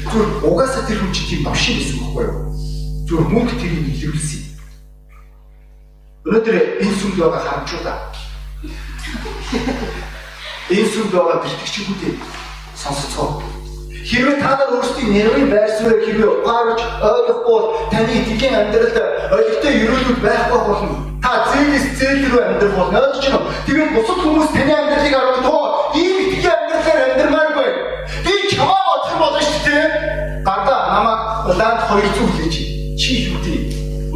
Зүгээр 0.07 0.29
угаасаа 0.47 0.83
тэр 0.87 0.99
хүн 1.03 1.11
чинь 1.11 1.27
тийм 1.27 1.41
биш 1.51 1.63
байсан 1.67 1.97
байхгүй 1.99 2.23
юу? 2.25 2.39
Зүгээр 3.07 3.27
мөнгө 3.27 3.55
тэрийг 3.59 3.87
илэрүүлсэн 3.91 4.47
Өнөөдөр 6.27 6.55
энэ 6.83 6.95
сүмд 6.99 7.15
байгаа 7.23 7.39
харамчуудаа 7.39 7.97
энэ 10.75 10.89
сүмд 10.91 11.11
байгаа 11.15 11.39
бэлтгэгчүүдээ 11.39 12.13
сонсцгоо. 12.75 13.29
Хэрвээ 14.07 14.35
та 14.43 14.51
нар 14.59 14.75
өөрсдийн 14.75 15.11
нэрийн 15.15 15.47
байр 15.47 15.71
суурийг 15.71 16.03
хэрвээ 16.03 16.27
ухаарч 16.27 16.79
ойлгохгүй 16.99 17.61
таны 17.91 18.11
итгэлийн 18.19 18.55
амьдралд 18.59 18.97
ойлгохтой 19.35 19.73
өрөөлүүд 19.87 20.19
байхгүй 20.27 20.61
болно. 20.67 20.95
Та 21.23 21.31
зээлээс 21.47 21.87
зээл 21.95 22.23
рүү 22.27 22.41
амьдрах 22.43 22.75
болно. 22.75 22.99
Ойлгож 22.99 23.23
байна 23.23 23.39
уу? 23.39 23.51
Тэгээд 23.67 23.91
бусад 23.95 24.19
хүмүүс 24.19 24.49
таны 24.51 24.73
амьдралыг 24.75 25.13
харах 25.15 25.46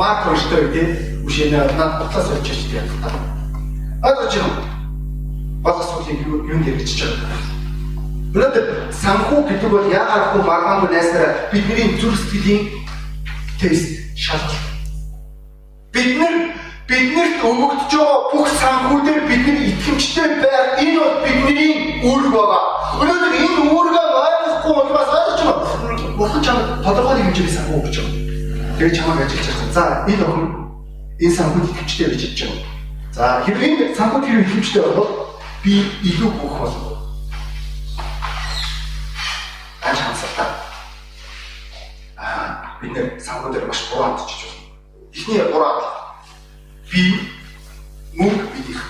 Марк 0.01 0.25
хоёртой 0.25 0.65
тий 0.73 0.87
үшэнэ 1.27 1.77
над 1.77 2.01
бутлаас 2.01 2.31
очиж 2.33 2.65
тийм 2.71 2.85
та. 3.03 3.11
Агаж 4.01 4.33
юм. 4.33 4.49
Бас 5.61 5.77
асуудлыг 5.77 6.25
юу 6.25 6.41
юунд 6.49 6.65
хэрэгжиж 6.65 7.05
байгаа. 7.05 7.37
Өнөөдөр 8.33 8.65
санхүү 8.89 9.39
гэдэг 9.45 9.69
бол 9.69 9.85
яагаад 9.93 10.25
хөө 10.33 10.41
маргаан 10.41 10.89
найсараа 10.89 11.53
бидний 11.53 12.01
зүрх 12.01 12.17
сэтгэлийн 12.17 12.63
тест 13.61 14.17
шалгалт. 14.17 14.57
Бид 15.93 16.17
нар 16.17 16.35
биднэрт 16.89 17.37
өгөгдөж 17.45 17.93
байгаа 17.93 18.19
бүх 18.33 18.49
санхүүдээр 18.57 19.21
бидний 19.29 19.69
итгэмжтэй 19.69 20.29
байх 20.41 20.81
энэ 20.81 20.97
бол 20.97 21.13
бидний 21.21 22.01
үүрэг 22.09 22.33
байгаа. 22.33 22.63
Өнөөдөр 23.05 23.33
энэ 23.37 23.61
үүргээ 23.69 24.07
ойлгохгүй 24.25 24.73
учраас 24.81 25.13
ойлгож 25.13 25.41
байна. 25.45 26.17
Бурхан 26.17 26.41
чамд 26.41 26.65
тодорхой 26.81 27.21
хэмжээний 27.21 27.53
санхүү 27.53 27.77
өгч 27.85 27.97
байгаа. 28.01 28.30
Тэгээ 28.81 28.97
чамайг 28.97 29.29
ажиллаж 29.29 29.45
байгаа. 29.45 29.73
За 29.77 29.83
энэ 30.09 30.25
охин 30.25 30.49
энэ 31.21 31.35
санхуд 31.37 31.69
ихэвчтэй 31.69 32.07
гэж 32.09 32.21
хэлж 32.25 32.39
байгаа. 32.49 32.65
За 33.13 33.43
хэрвээ 33.45 33.93
санхуд 33.93 34.25
хэрэг 34.25 34.47
ихэвчтэй 34.49 34.81
бол 34.81 35.37
би 35.61 35.85
илүү 36.01 36.31
бүх 36.41 36.55
болно. 36.57 36.97
Аж 39.85 39.97
хансалтай. 40.01 40.49
Аа 42.17 42.81
бид 42.81 42.91
нэр 42.97 43.21
санхудаар 43.21 43.69
маш 43.69 43.85
буруу 43.93 44.17
хандчих 44.17 44.49
болно. 44.49 44.65
Эхний 45.13 45.45
буруу 45.53 45.77
би 46.89 47.01
мөнгө 48.17 48.45
бидих. 48.49 48.81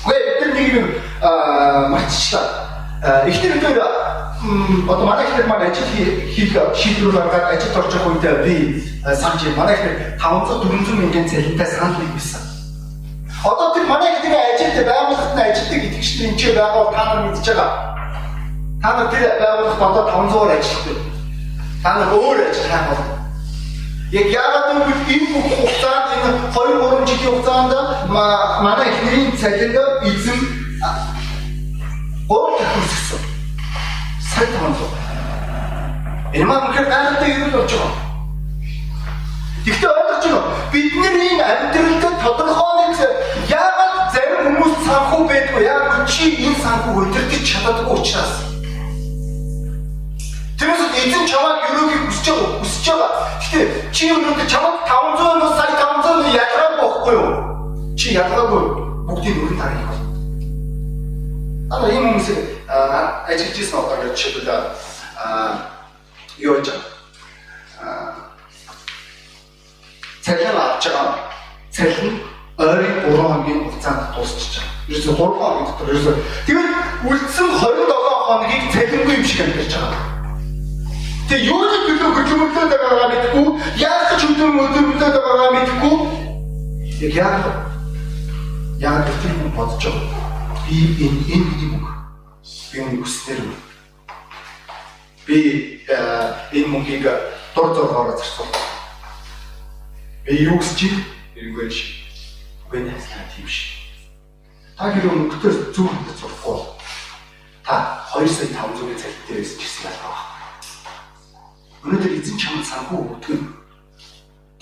Гэхдээ 0.00 0.40
бид 0.40 0.54
нэг 0.56 0.68
юм 0.80 0.88
аа 1.20 1.92
марцчлаа. 1.92 3.28
Эхнэр 3.28 3.60
бид 3.60 3.84
одоо 4.40 5.04
манай 5.04 5.26
ихтэй 5.26 5.44
маань 5.44 5.70
ажил 5.70 5.84
хийх 6.32 6.56
шийдвэр 6.74 7.12
гаргаад 7.12 7.60
ажилд 7.60 7.76
орчих 7.76 8.06
үедээ 8.06 8.36
би 8.44 8.56
санаж 9.04 9.42
манай 9.56 9.74
ихтэй 9.74 10.16
500 10.16 10.64
400 10.64 10.96
мянган 10.96 11.28
цалинтай 11.28 11.66
санал 11.66 12.00
хийсэн. 12.00 12.40
Одоо 13.44 13.74
тэр 13.74 13.84
манай 13.84 14.16
ихтэй 14.16 14.32
ажилд 14.32 14.88
байгууллагад 14.88 15.36
нь 15.36 15.44
ажилтдаг 15.44 15.80
итгэгчдэр 15.84 16.26
энэ 16.28 16.38
ч 16.40 16.42
байгаа 16.56 16.88
та 16.88 17.02
нар 17.04 17.20
мэдж 17.28 17.46
байгаа. 17.52 17.70
Та 18.80 18.88
нар 18.96 19.08
тэр 19.12 19.24
байгууллагад 19.44 19.92
одоо 19.92 20.04
500-аар 20.08 20.52
ажилтдаг. 20.56 20.98
Та 21.82 21.90
нар 22.00 22.10
өөр 22.16 22.38
ажил 22.40 22.68
хайх 22.72 22.86
болно. 22.88 23.16
Яг 24.08 24.26
яагаад 24.40 24.66
гэвэл 24.72 25.04
энэ 25.14 25.28
бүх 25.36 25.48
хугацаанд 25.52 26.08
энэ 26.16 26.30
2 26.48 26.80
3 26.80 27.08
жилийн 27.12 27.32
хугацаанд 27.36 27.72
манай 28.64 28.88
ихнэрийн 28.88 29.36
цалинг 29.36 29.76
эзэн 30.08 30.40
гол 32.24 32.56
төхөсгсөн 32.56 33.29
цаг 34.40 34.48
томлоо. 34.56 34.88
Энэ 36.32 36.46
маань 36.48 36.64
үнэхээр 36.64 36.88
гайхалтай 36.88 37.30
юм 37.36 37.50
болж 37.52 37.72
байгаа. 37.76 37.92
Гэхдээ 39.64 39.90
ойлгож 40.00 40.24
байна 40.24 40.38
уу? 40.40 40.52
Бидний 40.72 41.36
амьдралд 41.44 42.04
тодорхой 42.24 42.72
нэг 42.80 42.92
яагаад 43.52 43.94
зарим 44.14 44.40
хүмүүс 44.46 44.74
санхүү 44.86 45.22
байдгүй 45.28 45.62
яг 45.68 46.08
чи 46.08 46.24
энэ 46.46 46.62
санхүү 46.64 46.92
өдөртөж 47.04 47.44
чаддаггүй 47.50 47.96
учраас. 48.00 48.34
Тэрээс 50.56 50.82
эзэн 51.04 51.24
чамайг 51.28 51.60
өрөөгийг 51.68 52.02
хүсэж 52.08 52.26
байгаа 52.32 52.60
хүсэж 52.64 52.86
байгаа. 52.88 53.12
Гэхдээ 53.44 53.64
чи 53.92 54.04
өнөөдөр 54.16 54.48
чамайг 54.48 54.76
500 54.88 55.40
нус 55.40 55.52
сая 55.60 55.72
500 55.76 56.32
ялгаагүй 56.44 56.80
байхгүй 56.80 57.14
юу? 57.20 57.28
Чи 57.98 58.16
ялгаагүй 58.16 58.62
бүгдийг 59.04 59.36
өрн 59.44 59.60
тарих 59.60 59.84
болно. 59.84 59.99
Аа 61.70 61.86
ийм 61.86 62.02
хүмүүсийг 62.02 62.38
ажиллаж 63.30 63.58
ирсэн 63.62 63.78
одоо 63.78 63.96
гэж 64.02 64.18
жишээлбэл 64.18 64.50
юу 66.42 66.56
аа 67.78 68.10
цалин 70.24 70.56
авч 70.58 70.84
байгаа 70.90 71.14
цалин 71.70 72.14
ойрын 72.58 72.96
3 73.06 73.16
хоногийн 73.22 73.60
хугацаанд 73.64 74.02
дуусчих. 74.14 74.64
Ерөөсө 74.90 75.14
3 75.14 75.38
хоногийн 75.38 75.66
дотор 75.70 75.88
ерөөсө 75.94 76.12
тэгээд 76.46 76.70
үлдсэн 77.06 77.48
27 77.54 78.26
хоногийг 78.26 78.64
цалингүй 78.74 79.14
юм 79.14 79.24
шиг 79.30 79.40
амьдарч 79.44 79.72
байгаа. 79.78 80.04
Тэгээ 81.28 81.48
юуны 81.54 81.78
төлөө 81.86 82.10
хөдөлмөрлөд 82.16 82.70
байгаагаа 82.74 83.08
мэдгүй, 83.14 83.46
яаж 83.86 84.08
ч 84.18 84.22
хөдөлмөрлөд 84.26 84.98
байгаагаа 84.98 85.50
мэдгүй. 85.54 85.94
Яг 87.06 87.14
яг 87.14 87.44
яг 88.82 89.06
тэр 89.22 89.32
хүн 89.38 89.54
бодож 89.54 89.86
байгаа. 89.86 90.29
Би 90.70 90.86
энэ 91.02 91.34
энэ 91.34 91.54
юм 91.66 91.82
юуны 92.78 93.02
хүснэр 93.02 93.42
би 95.26 95.38
энэ 96.54 96.68
мөнхийг 96.70 97.02
дур 97.58 97.74
зоргоор 97.74 98.14
зарцуул. 98.14 98.54
Би 100.22 100.46
юу 100.46 100.62
гэж 100.62 100.70
чи 100.78 100.94
эргэж 101.34 101.74
үгэн 102.70 102.86
хаслаа 102.86 103.26
тийм 103.34 103.50
шиг. 103.50 103.82
Та 104.78 104.94
хэрэг 104.94 105.10
мөнгөтэй 105.10 105.74
зүг 105.74 105.90
хөндө 105.90 106.14
зурхгүй. 106.14 106.58
Та 107.66 108.06
2 108.14 108.30
сая 108.30 108.46
500-ын 108.54 108.94
цалин 108.94 109.22
дээрээс 109.26 109.58
ч 109.58 109.66
гэсэн 109.66 109.90
ялгаа 109.90 110.14
байна. 110.22 110.38
Өнөөдөр 111.82 112.14
эзэн 112.14 112.38
чамд 112.38 112.62
санхүү 112.62 113.18
өгдөг 113.18 113.42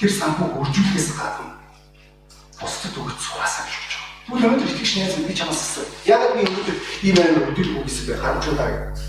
тэр 0.01 0.09
санхүү 0.09 0.57
үржүүлэхээс 0.57 1.21
гадна 1.21 1.53
бусдад 2.57 2.97
өгөх 2.97 3.13
цугасаа 3.21 3.69
гэж 3.69 3.88
Тэгвэл 4.29 4.45
өнөөдөр 4.45 4.69
итгэж 4.77 4.91
найз 5.01 5.17
би 5.25 5.33
чамаас 5.33 5.57
асуу. 5.57 5.89
Яг 6.05 6.21
би 6.37 6.45
өнөөдөр 6.45 6.77
ийм 7.01 7.17
амар 7.17 7.49
өдөр 7.49 7.69
үгүйс 7.81 8.05
бай 8.05 8.17
харамжуулаа 8.21 8.69
гэж. 8.77 9.01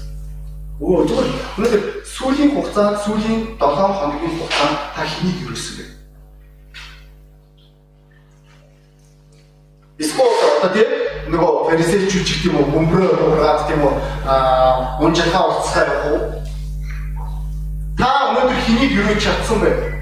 Өө 0.80 1.04
зүгээр 1.12 1.28
өнөөдөр 1.60 1.84
сүүлийн 2.08 2.52
хугацаанд 2.56 3.04
сүүлийн 3.04 3.42
7 3.60 4.00
хоногийн 4.00 4.34
хугацаанд 4.40 4.80
та 4.96 5.04
хэнийг 5.04 5.44
юусэн 5.44 5.76
бэ? 5.76 5.86
Эсвэл 10.08 10.40
одоо 10.64 10.72
тийм 10.72 10.88
нөгөө 11.36 11.52
фарисеучуд 11.68 12.24
ч 12.24 12.30
гэх 12.40 12.48
юм 12.48 12.64
уу 12.64 12.72
бөмбөрөө 12.80 13.12
ургаад 13.20 13.68
тийм 13.68 13.84
үү 13.84 13.94
аа 14.24 15.04
унжихаа 15.04 15.44
уулцгаа 15.52 15.84
явах 15.84 16.08
уу? 16.16 16.20
Та 18.00 18.08
өнөөдөр 18.32 18.60
хэнийг 18.64 18.92
юуж 19.04 19.20
чадсан 19.20 19.60
бэ? 19.68 19.99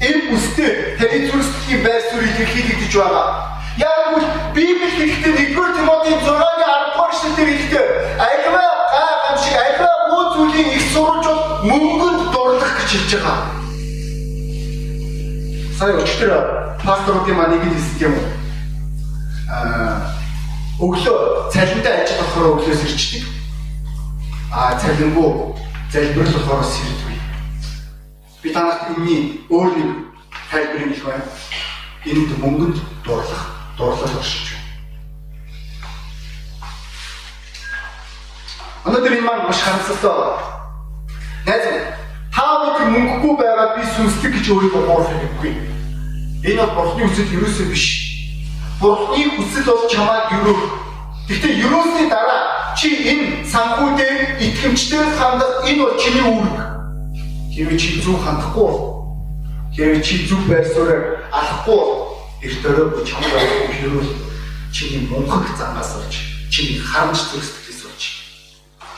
Энэ 0.00 0.20
бүстэй 0.30 0.70
таны 0.98 1.18
зүрхсэтгийн 1.28 1.82
байр 1.84 2.02
суурийг 2.08 2.36
илэрхийлэгдэж 2.40 2.92
байгаа. 2.96 3.28
Яг 3.76 4.16
үл 4.16 4.26
Библи 4.54 4.88
хэлэхдээ 4.96 5.32
1-р 5.52 5.70
Тимотийн 5.76 6.20
6-ны 6.24 6.64
10-р 6.64 7.10
эшлэлээр 7.12 7.48
хэлэхдээ 7.50 7.84
альва 8.28 8.64
гайхам 8.96 9.36
шиг 9.44 9.56
альва 9.66 9.90
муу 10.10 10.24
зүйлийн 10.34 10.68
их 10.76 10.84
сурвалжууд 10.92 11.42
мөнгөнд 11.68 12.20
дурлах 12.32 12.72
гэж 12.78 12.90
хэлж 12.92 13.10
байгаа. 13.14 13.38
Сая 15.78 15.92
өчтөр 16.00 16.32
пасторуудын 16.84 17.36
маань 17.36 17.52
нэг 17.54 17.62
хэлсэн 17.68 18.00
юм? 18.08 18.14
Аа 19.52 20.20
өглөө 20.80 21.52
цалинтай 21.52 21.94
ажиллах 22.00 22.24
болохоор 22.24 22.52
өглөөс 22.56 22.82
ирчдэг. 22.88 23.24
а 24.52 24.74
цалингуу 24.80 25.56
залбирлахаар 25.92 26.64
сэрдвэ. 26.64 27.19
Би 28.42 28.50
танарт 28.56 28.96
энэний 28.96 29.44
өөр 29.50 29.76
нэг 29.76 29.90
тайлбарыг 30.50 30.96
хэлэх 30.96 31.04
байна. 31.04 31.24
Энд 32.08 32.30
мөнгөнд 32.40 32.78
дурлах, 33.04 33.42
дурлал 33.76 34.16
оршиж 34.16 34.56
байна. 34.56 34.68
Өнөөдөр 38.86 39.12
энэ 39.12 39.26
маань 39.28 39.44
маш 39.44 39.60
харамсалтай. 39.60 40.40
Найз 41.44 41.64
та 42.32 42.46
бүхэн 42.64 42.88
мөнгөгүй 42.96 43.34
байгаад 43.36 43.76
би 43.76 43.84
сүнслэг 43.92 44.32
гэж 44.32 44.46
өөрийгөө 44.48 44.82
гоорох 44.88 45.12
юмгүй. 45.12 45.52
Энэ 46.48 46.64
бол 46.64 46.96
бурхны 46.96 47.12
үсэл 47.12 47.36
ерөөсөө 47.36 47.66
биш. 47.68 47.84
Бурхны 48.80 49.36
үсэл 49.36 49.68
бол 49.68 49.84
чамайг 49.92 50.32
ерөөх. 50.40 50.62
Гэхдээ 51.28 51.60
ерөөсний 51.60 52.08
дараа 52.08 52.72
чи 52.72 52.88
энэ 53.04 53.44
санхүүдэд 53.44 54.40
итгэмжтэй 54.40 55.04
хандах 55.20 55.68
энэ 55.68 55.84
бол 55.84 56.00
чиний 56.00 56.24
үүрэг. 56.24 56.69
Хэрвээ 57.50 57.78
чи 57.78 57.98
зөв 57.98 58.22
хандахгүй 58.22 58.70
хэрвээ 59.74 60.02
чи 60.06 60.26
зөв 60.30 60.46
байр 60.46 60.62
суурь 60.62 61.26
алахгүй 61.34 61.82
эрт 62.46 62.62
өрөө 62.62 63.02
чамайг 63.02 63.34
авахгүй 63.34 63.74
хэрвээ 63.74 64.06
чиний 64.70 65.02
мунхаг 65.10 65.50
замаас 65.58 65.98
орж 65.98 66.14
чиний 66.46 66.78
харамж 66.78 67.18
зүрхсдгээс 67.18 67.80
орж 67.90 68.02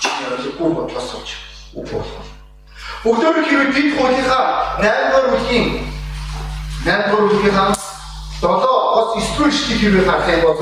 чиний 0.04 0.26
ойлгохгүй 0.36 0.68
бодлоос 0.68 1.10
орж 1.16 1.30
үг 1.72 1.88
болох. 1.88 2.28
Бүгдөө 3.04 3.40
хэрвээ 3.40 3.72
бид 3.72 3.88
хуулийнхаа 3.96 4.44
8 4.84 4.84
дугаар 4.84 5.28
бүлгийн 5.32 5.66
8 6.84 7.08
дугаар 7.08 7.24
бүлгийнхаа 7.32 7.66
7 7.72 7.72
бас 7.72 9.08
9 9.16 9.32
дугаар 9.32 9.48
эшлэлийг 9.48 9.80
хэрвээ 9.80 10.04
харах 10.04 10.28
юм 10.28 10.42
бол 10.44 10.60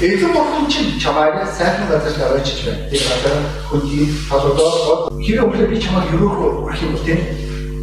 Эзэн 0.00 0.32
бурхан 0.32 0.70
чинь 0.70 0.94
чамайг 1.00 1.34
сайхан 1.58 1.88
газар 1.90 2.30
аваачиж 2.30 2.62
байна. 2.66 2.88
Тэр 2.88 3.02
газар 3.02 3.34
хөдий 3.66 4.06
толгойдоо 4.30 5.10
хэрэг 5.18 5.42
өглөө 5.42 5.66
би 5.66 5.82
чамайг 5.82 6.14
өрөөхөө 6.14 6.50
урах 6.62 6.82
юм 6.86 6.92
бол 6.94 7.02
тийм 7.02 7.18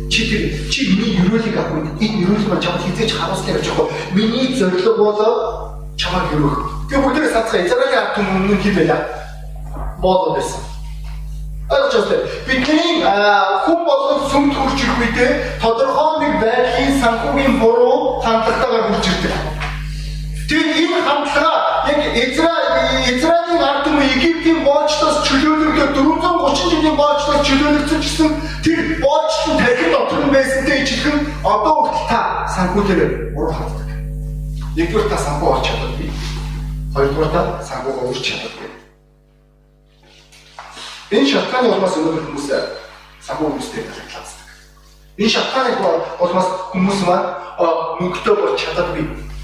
чи 0.07 0.21
тэр 0.31 0.71
чи 0.71 0.95
миний 0.95 1.19
өрөөлийг 1.19 1.57
авах 1.59 1.75
үед 1.75 1.99
энэ 1.99 2.23
өрөөлийг 2.23 2.47
маань 2.47 2.63
чамд 2.63 2.79
хизээж 2.87 3.11
харуулснаа 3.19 3.59
гэж 3.59 3.67
байгаа. 3.67 3.91
Миний 4.15 4.55
зорилго 4.55 4.91
бол 4.95 5.19
чамайг 5.99 6.31
өрөөх. 6.39 6.87
Тэгээ 6.87 7.03
бүгдээ 7.03 7.33
сацгаа 7.35 7.59
Израилийн 7.67 7.99
ард 7.99 8.15
түмэн 8.15 8.35
өмнө 8.39 8.63
хий 8.63 8.71
байла. 8.71 8.97
Боолоо 9.99 10.39
байсан. 10.39 10.63
Ойлгож 11.67 12.07
бидний 12.47 13.03
хүн 13.03 13.79
болгон 13.83 14.19
сүм 14.31 14.43
төрж 14.55 14.79
ирэх 14.79 14.99
үедээ 15.03 15.31
тодорхой 15.59 16.11
нэг 16.23 16.33
байдлын 16.39 16.95
санхүүгийн 17.03 17.59
буруу 17.59 18.23
хандлагатайгаар 18.23 18.87
хүрч 18.87 19.05
ирдэг. 19.11 19.33
Тэгээд 20.47 20.71
энэ 20.79 20.99
хандлага 21.03 21.74
яг 21.87 22.17
Израиль 22.17 23.17
Израилийн 23.17 23.61
ард 23.61 23.83
түмэн 23.85 24.09
Египтийн 24.15 24.63
боолчлоос 24.65 25.17
чөлөөлөгдөө 25.27 25.87
430 25.93 26.71
жилийн 26.71 26.95
боолчлоос 26.97 27.41
чөлөөлөгдсөн 27.47 28.01
гэсэн 28.01 28.31
тэр 28.65 28.79
боолчлон 29.03 29.57
тархин 29.61 29.91
дотор 29.93 30.19
нь 30.25 30.33
байсантай 30.33 30.83
ижилхэн 30.83 31.19
одоо 31.43 31.73
хүртэл 31.85 32.07
та 32.09 32.21
санхүүдээр 32.55 33.01
буруу 33.35 33.53
ханддаг. 33.53 33.89
Нэгдүгээр 34.75 35.09
та 35.09 35.17
санхүү 35.25 35.49
олж 35.53 35.65
чаддаг. 35.67 35.93
Хоёрдугаар 36.95 37.31
та 37.35 37.41
санхүүг 37.69 37.97
өөрч 38.03 38.25
чаддаг. 38.25 38.71
Энэ 41.11 41.29
шалтгааны 41.29 41.67
улмаас 41.69 41.95
өнөөдөр 41.99 42.25
хүмүүс 42.25 42.47
санхүү 43.27 43.45
хүмүүстэй 43.45 43.83
харилцаалцдаг. 43.85 44.47
Энэ 45.21 45.33
шалтгааны 45.35 45.71
улмаас 46.23 46.49
хүмүүс 46.73 46.99
маань 47.05 47.29
мөнгөтэй 48.01 48.35
болж 48.35 48.57
чаддаггүй 48.57 49.34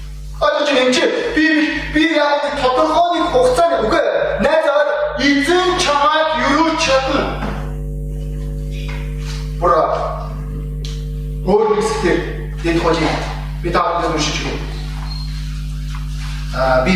Ойлгож 0.42 0.68
байна 0.68 0.84
юм 0.86 0.92
чи 0.92 1.04
би 1.36 1.46
би 1.94 2.02
яг 2.14 2.42
тодорхой 2.60 3.08
нэг 3.14 3.24
хугацааны 3.30 3.76
үгүй 3.86 4.04
найзаар 4.42 4.88
эзэн 5.18 5.78
чамайг 5.78 6.28
юу 6.58 6.68
чадна. 6.82 7.22
Бора 9.60 9.82
өөр 11.46 11.78
хэсгээр 11.78 12.20
дэд 12.62 12.82
хожиг 12.82 13.06
би 13.62 13.70
таатай 13.70 14.10
уншиж 14.10 14.36
байна. 14.42 14.66
Аа 16.58 16.84
би 16.84 16.92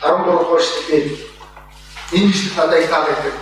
13 0.00 0.24
дугаар 0.24 0.62
шүтээ 0.62 1.02
энэ 2.16 2.32
шүтээ 2.32 2.56
надад 2.56 2.80
их 2.80 2.90
таадаг. 2.90 3.34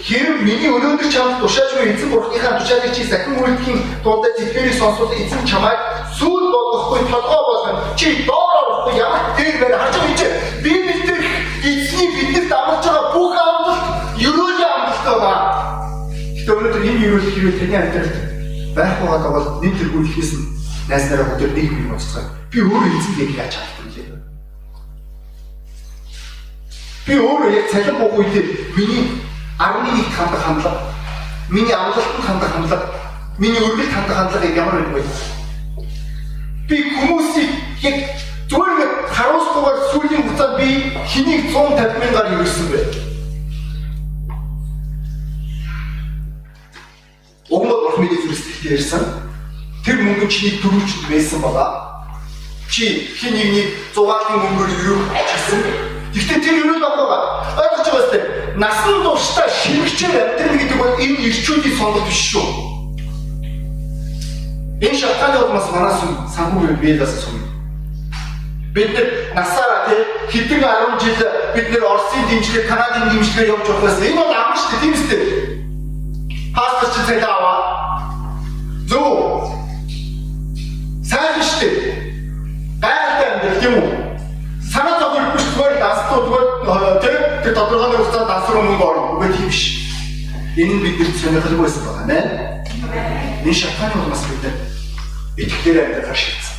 Хэрэг 0.00 0.42
миний 0.42 0.68
өнөөдөр 0.68 1.08
чамд 1.12 1.40
тушааж 1.40 1.70
буй 1.76 1.92
эзэн 1.92 2.10
бурхныхаа 2.10 2.58
тушаалыг 2.58 2.92
чи 2.96 3.04
сахин 3.04 3.38
үлдэхийн 3.38 3.80
тулд 4.02 4.26
зэхээрийг 4.36 4.76
сонсвол 4.76 5.12
эзэн 5.12 5.46
чамайг 5.46 5.93
сүүл 6.18 6.46
болгохгүй 6.54 7.02
толгой 7.10 7.42
болгоно. 7.48 7.80
Чи 7.98 8.24
доор 8.28 8.54
орохгүй 8.62 8.94
ямар 8.98 9.22
дээр 9.36 9.56
байна 9.62 9.78
харж 9.82 9.94
байгаа 9.98 10.16
чи. 10.18 10.26
Би 10.62 10.72
бидэр 10.86 11.22
эзний 11.70 12.08
биднэрт 12.16 12.52
амлаж 12.58 12.84
байгаа 12.86 13.06
бүх 13.14 13.34
амлалт 13.46 13.84
ерөөлийн 14.26 14.72
амлалт 14.74 15.04
байна. 15.06 15.42
Гэтэ 16.38 16.52
өнөөдөр 16.52 16.82
энэ 16.88 17.04
ерөөл 17.06 17.28
хэрэг 17.34 17.56
таны 17.58 17.76
амьдралд 17.82 18.16
байх 18.76 18.94
байгаа 19.00 19.30
бол 19.32 19.48
нэг 19.62 19.74
тэргүүлэхээс 19.78 20.32
нь 20.38 20.46
найз 20.88 21.04
нараа 21.10 21.26
бүгд 21.30 21.54
нэг 21.54 21.70
юм 21.72 21.88
боцгоо. 21.90 22.24
Би 22.50 22.58
өөрөө 22.60 22.92
эзэн 22.98 23.14
яг 23.22 23.30
яаж 23.38 23.52
чаддаг 23.54 23.86
бэ? 23.94 24.02
Би 27.06 27.14
өөрөө 27.18 27.50
яг 27.54 27.66
цалин 27.72 27.96
буух 27.98 28.18
үед 28.18 28.34
миний 28.76 29.02
11-ийг 29.58 30.08
хандах 30.12 30.42
хандлага, 30.42 30.80
миний 31.48 31.72
амлалтанд 31.72 32.26
хандах 32.26 32.52
хандлага, 32.52 32.86
миний 33.38 33.62
өргөлд 33.62 33.92
хандах 33.94 34.16
хандлага 34.16 34.54
ямар 34.54 34.82
байх 34.82 35.06
вэ? 35.06 35.43
Би 36.64 36.80
хүмүүсийг 36.80 37.50
яг 37.84 37.96
зүгээр 38.48 38.72
нэг 38.80 38.92
харуулсгүйгээр 39.12 39.78
сүүлийн 39.92 40.22
хугацаанд 40.24 40.56
би 40.56 40.68
хэнийг 41.12 41.42
150 41.52 42.00
мянгаар 42.00 42.40
ирсэн 42.40 42.66
бэ? 42.72 42.80
Болох 47.52 47.98
миний 48.00 48.16
зүрхсэлтэй 48.16 48.80
ярьсан. 48.80 49.04
Тэр 49.84 50.00
мөнгө 50.08 50.24
чиний 50.32 50.56
дөрөвчөнд 50.64 51.04
байсан 51.12 51.40
болоо. 51.44 51.68
Чи 52.72 53.12
хин 53.12 53.36
нэг 53.36 53.48
нэг 53.52 53.68
100-ын 53.92 54.40
мөнгөөр 54.40 54.70
юу 54.88 54.98
хийсэн? 55.12 55.60
Гэхдээ 56.16 56.40
тэр 56.40 56.56
юу 56.64 56.80
л 56.80 56.80
байгаа. 56.80 57.20
Ойлгож 57.60 57.88
байгаа 57.92 58.02
үстэй. 58.08 58.22
Насан 58.56 59.04
туршдаа 59.04 59.48
шимэгчээр 59.52 60.16
амьдрал 60.16 60.56
гэдэг 60.56 60.78
бол 60.80 60.96
энэ 60.96 61.28
ирчүүдийн 61.28 61.76
сонголт 61.76 62.08
биш 62.08 62.32
шүү. 62.32 62.73
Энэ 64.84 64.98
шалтгааны 65.00 65.38
улмаас 65.40 65.68
манаас 65.72 66.00
санхүү 66.36 66.76
биелээс 66.76 67.14
сум. 67.24 67.40
Бид 68.74 68.92
нар 68.92 69.06
насаараа 69.32 69.88
тий 69.88 70.00
хэдэн 70.28 70.60
10 70.60 71.00
жил 71.00 71.20
бид 71.54 71.68
нэр 71.72 71.84
Оросын 71.88 72.28
дэмжлэг, 72.28 72.68
Канадын 72.68 73.08
дэмжлэгээр 73.08 73.52
явж 73.54 73.66
байхаас 73.70 74.02
энэ 74.04 74.18
бол 74.20 74.28
ам 74.28 74.52
шүү 74.52 74.68
дээ 74.70 74.80
тийм 74.82 74.92
үстэй. 74.92 75.22
Пастор 76.52 76.88
чи 76.92 77.00
цайд 77.08 77.24
аваа. 77.24 77.56
Зөө. 78.90 79.08
Сайн 81.08 81.40
шүү 81.40 81.60
дээ. 81.64 81.72
Гайхалтай 82.84 83.28
амьдрал 83.32 83.60
тийм 83.64 83.74
үү? 83.80 83.88
Санаа 84.68 85.32
биш 85.32 85.48
зүгээр 85.48 85.74
дастуу 85.80 86.20
зүгээр 86.28 86.48
тий 87.00 87.16
тэр 87.40 87.54
тодорхой 87.56 87.96
хугацаанд 87.96 88.28
дасруу 88.28 88.62
мөнгө 88.68 88.84
орно. 88.84 89.16
Үгүй 89.16 89.32
тийм 89.32 89.48
биш. 89.48 89.62
Энэ 90.60 90.74
нь 90.76 90.82
бидний 90.84 91.08
сонирхолтой 91.08 91.60
байсан 91.64 91.82
байна. 91.88 92.20
Энэ 93.40 93.54
шалтгааны 93.54 93.96
улмаас 94.02 94.28
бид 94.28 94.73
нар 95.36 95.46
итгэхээр 95.46 95.84
амьдрахаар 95.84 96.16
шийдсэн. 96.16 96.56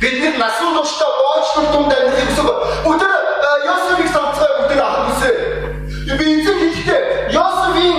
Бид 0.00 0.14
нар 0.22 0.36
насан 0.38 0.74
туршдаа 0.74 1.10
боолчлол 1.18 1.66
дунд 1.72 1.92
амьдрах 1.94 2.26
гэсэн 2.28 2.46
өдөр 2.90 3.12
Йосефийг 3.66 4.10
сонцгой 4.10 4.50
өдөр 4.64 4.80
авах 4.82 5.06
гэсэн. 5.14 5.34
Би 6.18 6.24
эзэн 6.34 6.58
хэлэхдээ 6.58 7.00
Йосефийн 7.30 7.98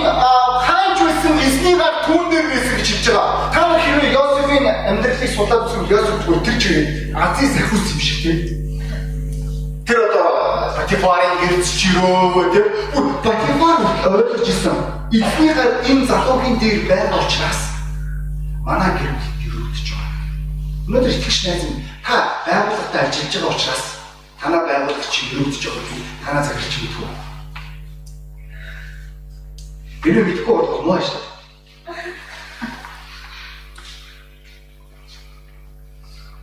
хаанч 0.68 0.98
байсан 1.00 1.34
эзний 1.40 1.76
гар 1.76 1.94
түүн 2.04 2.24
дээр 2.30 2.46
байсан 2.52 2.74
гэж 2.76 2.88
хэлж 2.92 3.06
байгаа. 3.08 3.50
Та 3.52 3.60
нар 3.68 3.80
хэрвээ 3.80 4.12
Йосефийн 4.12 4.66
амьдралыг 4.92 5.30
судлаад 5.32 5.64
үзвэл 5.66 5.92
Йосеф 5.92 6.16
зүгээр 6.24 6.44
тэр 6.44 6.56
чигээр 6.60 6.86
Азис 7.16 7.54
ахиус 7.56 7.88
юм 7.96 8.00
шиг 8.00 8.18
тийм. 8.22 8.38
Тэр 9.88 9.98
одоо 10.04 10.28
Батифарын 10.76 11.36
гэрч 11.40 11.66
чирөө 11.80 12.44
тийм. 12.52 12.66
Батифар 13.24 13.78
ойлгож 14.04 14.44
ирсэн. 14.44 14.76
Эзний 15.16 15.52
гар 15.56 15.80
энэ 15.88 16.04
залуугийн 16.04 16.60
дээр 16.60 16.78
байгаа 16.84 17.24
учраас 17.24 17.60
манай 18.66 18.92
гэр 19.00 19.35
Өнөөдөр 20.86 21.10
итгэж 21.10 21.38
найз 21.50 21.62
минь 21.66 21.82
та 22.06 22.46
байгууллагатай 22.46 23.10
ажиллаж 23.10 23.34
байгаа 23.34 23.50
учраас 23.50 23.84
танаа 24.38 24.62
байгууллага 24.70 25.10
чинь 25.10 25.34
өрөвдөж 25.34 25.64
байгаа 25.66 25.82
юм. 25.82 26.06
Танаа 26.22 26.42
захирч 26.46 26.74
мэдгүй. 26.78 27.10
Би 30.02 30.10
мэдгүй 30.14 30.46
бол 30.46 30.86
муу 30.86 31.02
шүү. 31.02 31.22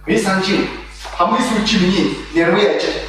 Би 0.06 0.20
санжи 0.20 0.68
хамгийн 1.16 1.48
сүүлчийн 1.48 1.82
миний 1.88 2.08
нэрвээ 2.36 2.76
ажил. 2.76 3.00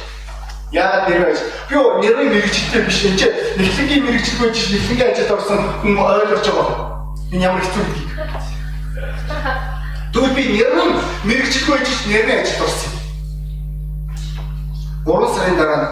Яагаад 0.71 1.09
нэрвээ 1.11 1.31
ажил? 1.35 1.51
Би 1.67 1.75
нэрвээ 1.75 2.31
мэрэгчлээ 2.31 2.87
биш 2.87 2.99
энэ 3.11 3.19
чинь 3.19 3.35
нэхлэнгийн 3.59 4.07
мэрэгчлгүй 4.07 4.49
чинь 4.55 4.71
нэхлэнгийн 4.79 5.11
ажилд 5.11 5.35
орсон 5.35 5.59
хүн 5.83 5.99
ойлгож 5.99 6.47
байгаа. 6.47 7.11
Энэ 7.35 7.43
ямар 7.43 7.59
хэцүү 7.59 7.83
юм. 7.83 9.74
Тэгвэл 10.15 10.31
би 10.31 10.43
нэрэн 10.47 10.95
мэрэгчлгүй 11.27 11.75
байж 11.75 11.91
нэрний 12.07 12.39
ажилд 12.39 12.63
орсон 12.63 12.87
юм. 12.87 13.03
3 15.11 15.35
сарын 15.35 15.57
дараа 15.59 15.83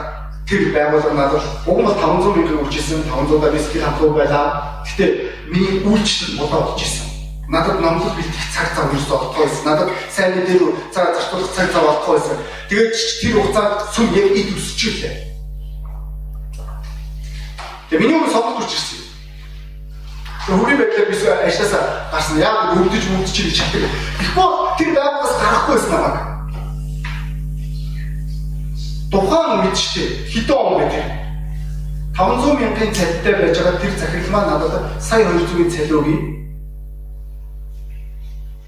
тэр 0.48 0.72
байгууллага 0.72 1.12
надад 1.12 1.44
уг 1.68 1.80
нь 1.84 1.92
500 1.92 2.32
мянган 2.32 2.64
үржсэн 2.64 3.04
500-аар 3.04 3.52
виски 3.52 3.84
хатуу 3.84 4.16
байлаа. 4.16 4.80
Гэтэ 4.88 5.28
миний 5.52 5.84
үйлчлэл 5.84 6.40
болоо 6.40 6.72
болж 6.72 6.80
исэн. 6.80 7.04
Надад 7.52 7.84
номлол 7.84 8.16
бэлтгэх 8.16 8.48
цаг 8.56 8.72
зав 8.72 8.96
ерөөсөө 8.96 9.12
олдохгүй 9.12 9.44
байсан. 9.44 9.66
Надад 9.68 9.90
сайн 10.08 10.40
дээр 10.40 10.72
цаг 10.96 11.20
зарцуулах 11.20 11.52
цаг 11.52 11.68
зав 11.76 11.84
олдохгүй 11.84 12.16
байсан. 12.16 12.38
Тэгээд 12.72 12.96
тэр 13.20 13.34
хугацаанд 13.44 13.76
сүм 13.92 14.08
яг 14.16 14.28
ид 14.40 14.50
өсчихлээ. 14.56 15.16
Тэгээд 17.92 18.00
миний 18.00 18.16
өмнө 18.16 18.32
сонголт 18.32 18.64
хүрч 18.64 18.72
ирсэн. 18.72 19.03
Өөрийн 20.50 20.78
байдлаар 20.78 21.08
би 21.08 21.16
ажлаасаа 21.48 21.84
гарсан. 22.12 22.38
Яг 22.40 22.76
өвдөж 22.76 23.04
өвдөж 23.16 23.32
чиг 23.32 23.56
чаддаг. 23.56 23.88
Тэгэхгүй 24.20 24.50
тэр 24.78 24.90
байгаас 24.92 25.34
гарахгүй 25.40 25.76
байсан 25.76 25.92
намайг. 25.96 26.20
Тухайн 29.12 29.64
үед 29.64 29.78
ч 29.80 30.04
хэдэн 30.36 30.58
он 30.60 30.84
тэр 30.92 31.08
500 32.12 32.60
мянган 32.60 32.92
цалинтай 32.92 33.34
байж 33.40 33.56
байгаа 33.58 33.80
тэр 33.80 33.94
захирал 33.96 34.32
маань 34.36 34.50
надад 34.52 34.86
сая 35.00 35.24
200-ийн 35.24 35.72
цалин 35.72 35.98
өгье. 36.00 36.20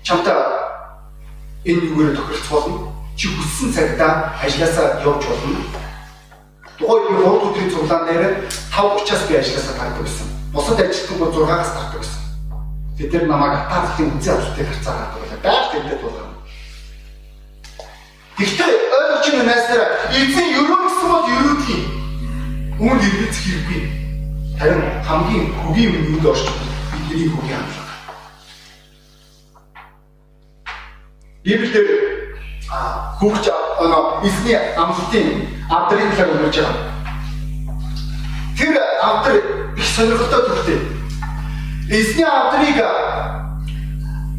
Чамтай 0.03 0.35
энэ 1.65 1.85
юугаар 1.91 2.15
тохиролцох 2.15 2.51
болно. 2.55 2.93
Чи 3.19 3.27
хүссэн 3.35 3.73
цагтаа 3.75 4.31
ажилласаа 4.39 5.03
явж 5.03 5.27
болно. 5.27 5.59
Тухайн 6.79 7.03
үеийн 7.03 7.19
3 7.19 7.45
өдрийн 7.51 7.71
цуглаан 7.71 8.05
дээр 8.07 8.23
5:30-аас 8.71 9.27
би 9.27 9.35
ажилласаа 9.35 9.75
гардаг 9.75 10.01
байсан. 10.07 10.34
Бусад 10.55 10.79
ажилтнууд 10.79 11.35
6-аас 11.35 11.71
гардаг 11.75 11.99
байсан. 11.99 12.21
Тэд 12.97 13.11
нар 13.13 13.25
намайг 13.27 13.53
атааллын 13.59 14.11
үнцэн 14.15 14.33
авалтыг 14.39 14.67
харцаа 14.71 14.95
гардаг 14.95 15.19
байлаа. 15.21 15.39
Байг 15.43 15.65
тэмдэг 15.71 15.99
болгоо. 16.01 16.27
Гэхдээ 18.39 18.71
ойлгож 18.97 19.25
байна 19.31 19.43
найсараа 19.51 19.89
эзэн 20.15 20.47
ерөө 20.59 20.79
гэсэн 20.87 21.07
бол 21.11 21.27
ерөөдгийн 21.35 21.83
Үүнд 22.75 23.03
ирэх 23.07 23.31
хэрэггүй. 23.31 23.81
Харин 24.59 24.83
хамгийн 25.07 25.47
хөгийн 25.63 25.95
үеинд 25.95 26.25
орч 26.27 26.43
бидний 26.91 27.31
хөгийн 27.31 27.55
амлаг. 27.55 27.87
Библиэр 31.43 31.87
а 32.67 33.15
хөгж 33.19 33.47
оноо 33.79 34.19
эсний 34.27 34.59
амлалтын 34.75 35.47
авдрын 35.71 36.11
талаар 36.19 36.43
өгч 36.47 36.57
байгаа. 36.59 36.83
Тэр 38.59 38.75
авдар 38.99 39.54
их 39.77 39.85
сонирхолтой 39.85 40.41
төвтэй. 40.47 40.79
Эсний 41.89 42.25
авдрыг 42.25 42.81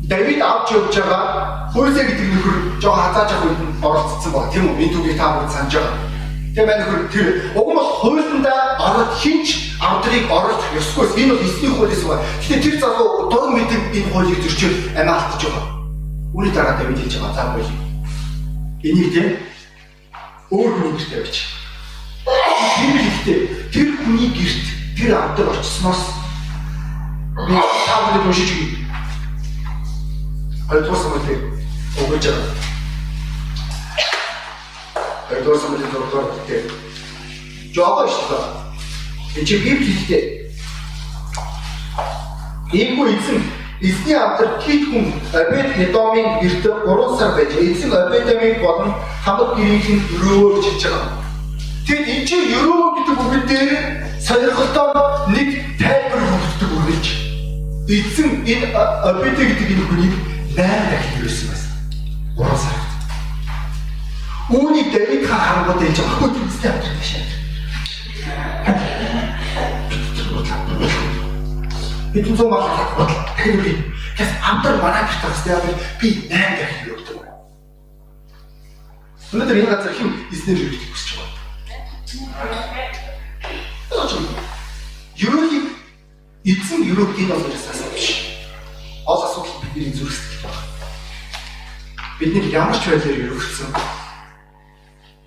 Давид 0.06 0.40
авч 0.40 0.70
явж 0.70 0.94
байгаа 0.94 1.70
хөөсөө 1.74 2.04
гэдэг 2.06 2.28
нөхөр 2.30 2.56
жоо 2.78 2.94
хазааж 2.94 3.30
авах 3.32 3.50
үед 3.50 3.60
оролцсон 3.82 4.32
баг 4.32 4.52
тийм 4.54 4.70
үү? 4.70 4.78
Энэ 4.86 4.94
түүхийг 4.94 5.18
та 5.18 5.34
бүгд 5.34 5.50
санаж 5.50 5.74
байгаа. 5.74 5.98
Тэгээ 6.54 6.66
маань 6.66 6.80
нөхөр 6.86 7.02
тэр 7.10 7.26
уг 7.58 7.68
нь 7.70 7.74
бол 7.74 7.90
хуулиндаа 7.98 8.60
ороод 8.86 9.12
хинч 9.18 9.74
авдрыг 9.82 10.30
оруулах 10.30 10.70
ёсгүй. 10.78 11.06
Энэ 11.18 11.34
бол 11.34 11.42
эсний 11.42 11.72
хуулиас 11.74 12.02
байна. 12.06 12.22
Гэхдээ 12.38 12.62
тэр 12.62 12.76
залуу 12.78 13.30
дуран 13.30 13.52
мэдэм 13.58 13.82
энэ 13.98 14.10
хуулийг 14.14 14.40
зөрчил 14.46 14.74
амиа 14.94 15.14
алдаж 15.18 15.42
байгаа. 15.42 15.66
Үүний 16.34 16.52
дараа 16.54 16.74
Давид 16.78 16.98
хийж 17.02 17.14
байгаа 17.18 17.34
зам 17.34 17.48
байл. 17.58 17.72
Энийг 18.86 19.10
тийм 19.10 19.28
өөр 20.54 20.70
хүн 20.70 20.94
гэртээ 20.94 21.18
авч. 21.18 21.36
Тэр 22.78 22.94
ихтэй 23.10 23.38
тэр 23.74 23.88
хүний 23.98 24.30
гэрт 24.30 24.75
тэр 24.96 25.14
авдар 25.14 25.48
очсноос 25.50 26.00
би 27.36 27.54
таамаг 27.86 28.26
уншиж 28.26 28.50
өгье. 28.50 28.86
Хоёрдугаар 30.68 31.02
самбарыг 31.02 31.42
өгөж 32.00 32.24
байгаа. 32.26 32.54
Хоёрдугаар 35.28 35.60
самбарын 35.60 35.90
дурдвар 35.92 36.24
гэдэг 36.48 36.72
жоо 37.74 38.08
шүү 38.08 38.26
дээ. 38.30 38.44
Энд 39.36 39.48
чи 39.48 39.56
библиэдтэй 39.58 40.24
Иймгүй 42.72 43.14
эзэн 43.14 43.42
эзний 43.80 44.16
авдар 44.16 44.58
кит 44.64 44.88
хүн 44.88 45.12
Обед 45.32 45.76
Эдомын 45.76 46.40
гэрт 46.40 46.64
3 46.64 47.18
сар 47.18 47.36
байж 47.36 47.52
эзэн 47.52 47.92
Обедамыг 47.92 48.60
болон 48.64 48.94
хамаг 49.24 49.56
гэрийг 49.56 49.86
нь 49.92 50.02
өрөөвж 50.16 50.64
хийж 50.64 50.84
байгаа. 50.88 51.25
Тэгэд 51.86 52.08
энэ 52.10 52.26
чинь 52.26 52.50
өрөө 52.50 52.98
гэдэг 52.98 53.14
үг 53.14 53.34
дээр 53.46 53.70
сонирхолтой 54.18 54.90
нэг 55.30 55.48
тайлбар 55.78 56.18
өгдөг 56.18 56.70
үргэлж. 56.82 57.06
Эзэн 57.86 58.42
энэ 58.42 58.74
Обед 59.06 59.38
гэдэг 59.38 59.70
энэ 59.70 59.86
хүнийг 59.86 60.14
8 60.58 60.66
дахин 60.90 61.22
ирсэн 61.22 61.46
байсан. 61.46 61.70
3 62.34 62.58
сар. 62.58 62.78
Үүнийг 64.50 64.88
Давид 64.90 65.22
хаан 65.30 65.42
харангууд 65.46 65.86
ээж 65.86 65.98
хөө 66.02 66.28
тэмцтэй 66.34 66.70
авч 66.74 66.84
байгаа 66.90 67.06
шээ. 67.06 67.24
Хэдэн 72.18 72.34
зуун 72.34 72.50
мал 72.50 72.66
дахин 72.66 73.62
үгүй. 73.62 73.74
Гэс 74.18 74.30
амтар 74.42 74.82
манай 74.82 75.06
гэрт 75.06 75.22
тастай 75.22 75.54
яа 75.54 75.62
би 76.02 76.08
8 76.34 76.34
дахин 76.34 76.98
өгдөг. 76.98 77.18
Өнөөдөр 79.30 79.58
энэ 79.62 79.70
газар 79.70 79.94
хэм 79.94 80.10
эзнэр 80.34 80.58
хэрэгтэй 80.58 80.90
хүсэж 80.90 81.05
байгаа. 81.05 81.05
Ерөөийг 85.16 85.66
эзэн 86.44 86.82
ерөөг 86.92 87.12
энэ 87.18 87.34
болоос 87.34 87.66
асууж 87.72 87.92
биш. 87.96 88.08
Ол 89.06 89.20
асуудал 89.24 89.60
бидний 89.62 89.92
зүрх 89.92 90.12
сэтгэл 90.12 90.44
байна. 90.44 90.62
Бидний 92.20 92.52
ямар 92.52 92.76
ч 92.76 92.84
байдлаар 92.88 93.16
ерөөгсөн 93.24 93.70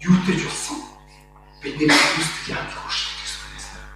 юутэйч 0.06 0.42
болсон 0.46 0.78
бидний 1.64 1.90
Христийг 1.90 2.56
яаж 2.56 2.72
хөшөлт 2.78 3.18
гэсэн 3.26 3.82
юм. 3.82 3.90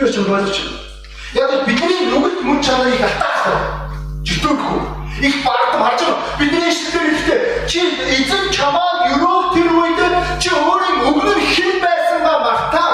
Юу 0.00 0.08
ч 0.08 0.14
ойлгож 0.22 0.54
байна. 0.54 0.86
Яг 1.34 1.50
бидний 1.66 2.06
нүгэлт 2.08 2.40
мөн 2.46 2.58
чанарыг 2.62 3.02
алтаах 3.02 3.90
житөөхгүй 4.22 4.95
их 5.20 5.44
бардам 5.44 5.82
харж 5.82 6.00
байгаа. 6.00 6.38
Бидний 6.38 6.70
шилдэр 6.70 7.06
ихтэй 7.14 7.40
чи 7.68 7.80
эзэн 7.80 8.52
чамаа 8.52 9.08
юроо 9.16 9.54
тэр 9.54 9.72
үед 9.72 10.00
чи 10.40 10.50
өөрийн 10.52 10.98
өгнөр 11.08 11.40
хэн 11.40 11.72
байсан 11.80 12.20
ба 12.20 12.34
мартаа. 12.44 12.92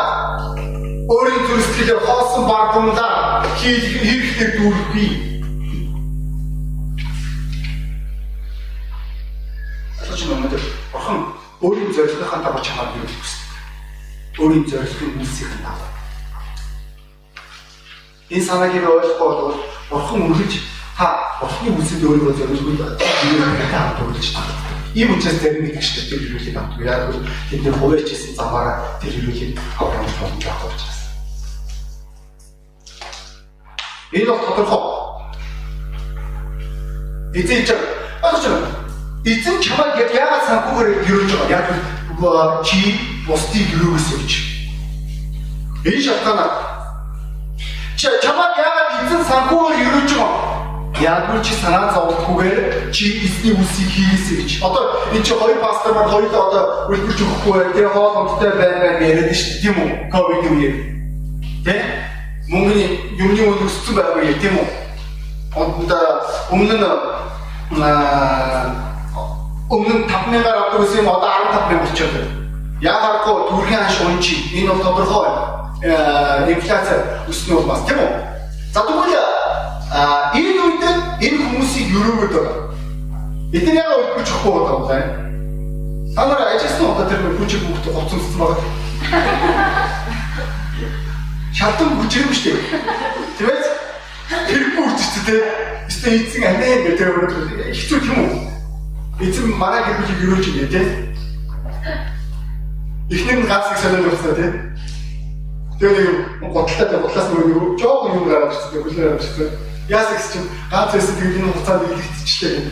Өөрийн 1.10 1.42
зүрхсэлээр 1.46 2.00
хоосон 2.06 2.46
бардамдаа 2.46 3.42
хийх 3.58 3.82
хэрэгтэй 4.06 4.50
дүүргүй. 4.56 5.10
Асууж 10.00 10.22
байна 10.22 10.38
өнөөдөр 10.38 10.62
бурхан 10.92 11.18
өөрийн 11.60 11.90
зорилгынхаа 11.90 12.40
дагуу 12.42 12.62
чамаар 12.62 12.94
юу 13.02 13.06
хүсдэг. 13.10 13.50
Өөрийн 14.38 14.64
зорилгын 14.70 15.18
үйлсийн 15.18 15.58
дагуу. 15.66 15.90
Энэ 18.30 18.46
санааг 18.46 18.72
ойлгохгүй 18.78 19.26
бол 19.26 19.58
бурхан 19.90 20.22
үргэлж 20.30 20.71
та 21.02 21.38
бурханы 21.40 21.74
үйлсэд 21.74 22.06
өөрийгөө 22.06 22.34
зориулгүй 22.38 22.76
та 22.78 23.98
төгөлж 23.98 24.28
таа. 24.30 24.46
Ийм 24.94 25.10
учраас 25.18 25.42
зарим 25.42 25.66
нэг 25.66 25.74
гişтэй 25.74 26.06
тэр 26.06 26.20
хөрөлийг 26.30 26.56
авдаг. 26.56 26.78
Яг 26.86 27.10
л 27.10 27.26
тэдний 27.50 27.74
хуваарчсэн 27.74 28.38
замаараа 28.38 29.02
тэр 29.02 29.10
хөрөлийг 29.18 29.58
авах 29.82 29.98
боломж 29.98 30.42
байхгүй 30.46 30.70
учраас. 30.70 31.00
Энэ 34.14 34.30
бол 34.30 34.46
тодорхой. 34.46 34.84
Эцэг 37.34 37.66
чинь 37.66 37.82
багч 38.22 38.44
байна 38.46 38.70
Эзэн 39.24 39.58
чамайг 39.62 39.98
яагаад 40.14 40.46
санхүүгээр 40.46 41.06
юрж 41.10 41.30
байгаа? 41.34 41.50
Яг 41.50 41.66
чи 42.66 42.78
бусдыг 43.26 43.66
юрөөс 43.74 44.08
гэж. 44.18 44.32
Энэ 45.86 46.02
шалтгаанаар 46.06 46.52
чамайг 47.96 48.54
яагаад 48.58 48.90
эзэн 49.06 49.22
санхүүгээр 49.30 49.78
юрж 49.94 50.10
байгаа? 50.14 50.51
Яг 51.00 51.32
л 51.32 51.40
чи 51.40 51.56
санаа 51.56 51.88
зовлохгүйгээр 51.94 52.92
чи 52.92 53.24
эзний 53.24 53.56
үсийг 53.56 53.88
хийгээсэй 53.88 54.36
гэж. 54.44 54.60
Одоо 54.60 55.08
энэ 55.16 55.24
чи 55.24 55.32
хоёр 55.32 55.56
пастор 55.58 55.94
маань 55.94 56.10
хоёулаа 56.12 56.42
одоо 56.48 56.64
үлдэрч 56.92 57.20
өгөхгүй 57.24 57.52
байх. 57.52 57.72
Тэгээ 57.72 57.92
хоол 57.96 58.16
унттай 58.20 58.50
байна 58.60 58.78
байна 58.80 59.00
яриад 59.00 59.32
шүү 59.32 59.48
дээ 59.48 59.60
тийм 59.62 59.76
үү? 59.80 59.90
Ковид 60.12 60.44
үеэр. 60.52 60.74
Тэ? 61.64 61.74
Мөнгөний 62.52 62.88
юмны 63.16 63.40
үн 63.40 63.64
өссөн 63.64 63.96
байгаад 63.96 64.36
тийм 64.42 64.54
үү? 64.60 64.68
Одоо 65.56 66.04
өмнө 66.52 66.76
нь 66.76 66.84
аа 66.84 66.92
өмнө 69.72 69.96
нь 69.96 70.04
5000-аар 70.04 70.60
авдаг 70.60 70.84
гэсэн 70.84 71.00
юм 71.00 71.08
одоо 71.08 71.32
15000 71.56 71.80
болчиход 71.80 72.12
байна. 72.12 72.36
Яагаад 72.84 73.24
гоо 73.24 73.48
төргийн 73.48 73.80
хаш 73.80 73.96
унчи 74.04 74.36
энэ 74.52 74.68
бол 74.68 74.84
тодорхой 74.84 75.24
инфляци 76.52 77.24
өснө 77.32 77.64
бол 77.64 77.72
бас 77.72 77.80
тийм 77.88 77.96
үү? 77.96 78.12
За 78.76 78.84
тэгвэл 78.84 79.16
үед 80.36 80.51
энэ 81.22 81.38
хүмүүсийг 81.38 81.88
өрөөгд 81.94 82.34
байгаа. 82.34 82.58
Эдгээр 83.54 83.78
яг 83.78 83.90
үлдэж 83.94 84.28
өгөхгүй 84.32 84.52
байгаа 84.52 84.74
юм 84.74 84.84
байна. 84.90 85.12
Та 86.14 86.22
нар 86.26 86.42
ажилласан 86.50 86.90
удаа 86.90 87.06
тэр 87.06 87.22
бүжиг 87.38 87.62
бүгд 87.62 87.86
гоцсон 87.94 88.20
байгаа. 88.38 88.58
Шатан 91.54 91.88
шүү 92.34 92.52
дээ. 92.52 92.58
Тэгээс 93.38 93.68
тэр 94.50 94.62
бүрчтэй 94.74 95.22
тийм. 95.26 95.44
Эсвэл 95.86 96.18
эцэг 96.26 96.42
анаа 96.42 96.76
гэдэг 96.82 97.06
хэцүү 97.70 98.00
юм 98.10 98.18
уу? 98.26 98.40
Эзэн 99.22 99.54
манай 99.54 99.82
гэр 99.86 99.96
бүлийг 100.02 100.20
өрөөж 100.26 100.46
өгье 100.50 100.66
тий. 100.72 100.86
Эхнэр 103.12 103.38
нь 103.38 103.48
их 103.70 103.78
сониод 103.78 104.08
явцгаа 104.10 104.34
тий. 104.34 104.50
Тэгээ 105.78 106.08
нэг 106.42 106.50
готлоо 106.50 106.86
тэ 106.88 106.98
готлоос 106.98 107.28
нөгөө 107.30 107.78
жоохон 107.78 108.16
юм 108.18 108.24
гараад 108.26 108.50
ирсэн. 108.56 108.82
Хүлээр 108.82 109.06
гараад 109.06 109.22
ирсэн. 109.22 109.71
Яасан 109.92 110.16
гэсэн 110.16 110.32
чинь 110.32 110.48
ганц 110.72 110.92
байсан 110.96 111.14
тэгээд 111.20 111.36
энэ 111.36 111.52
хугацаанд 111.52 111.84
илэгдчихлээ 111.92 112.52
гэнэ. 112.56 112.70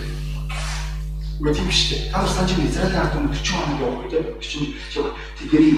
Үгүй 1.37 1.52
тийм 1.52 1.68
шүү 1.68 1.88
дээ. 1.92 2.09
Та 2.09 2.16
нар 2.24 2.33
санаж 2.33 2.50
байна 2.56 2.70
Израилийн 2.72 3.00
ард 3.04 3.12
түмэн 3.12 3.33
40 3.37 3.61
хоног 3.61 3.80
явах 3.85 4.00
гэдэг 4.09 4.40
чинь 4.40 4.72
тэдний 5.37 5.76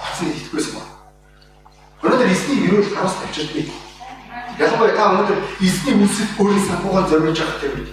хацны 0.00 0.32
итгэвээс 0.32 0.68
юм. 0.72 0.80
Өнөөдөр 2.00 2.32
эсний 2.32 2.58
ерөөл 2.72 2.88
хараас 2.88 3.20
тавьчихдаг. 3.20 3.68
Ялангуяа 4.56 4.96
та 4.96 5.04
өнөөдөр 5.12 5.38
эзний 5.60 5.94
үлсэд 6.00 6.30
өөрийн 6.40 6.64
санхугаа 6.64 7.04
зориулж 7.04 7.36
явах 7.36 7.60
гэдэг 7.60 7.84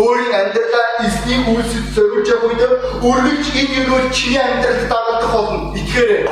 өөрийн 0.00 0.32
амьдралаа 0.40 0.88
эзний 1.04 1.38
үйлсэд 1.52 1.86
зориулж 1.92 2.28
явах 2.32 2.48
үед 2.48 2.62
үргэлж 3.04 3.46
энэ 3.60 3.76
ерөөл 3.84 4.08
чиний 4.08 4.40
амьдралд 4.40 4.88
дагагдах 4.88 5.32
болно. 5.36 5.76
Итгээрэй. 5.76 6.24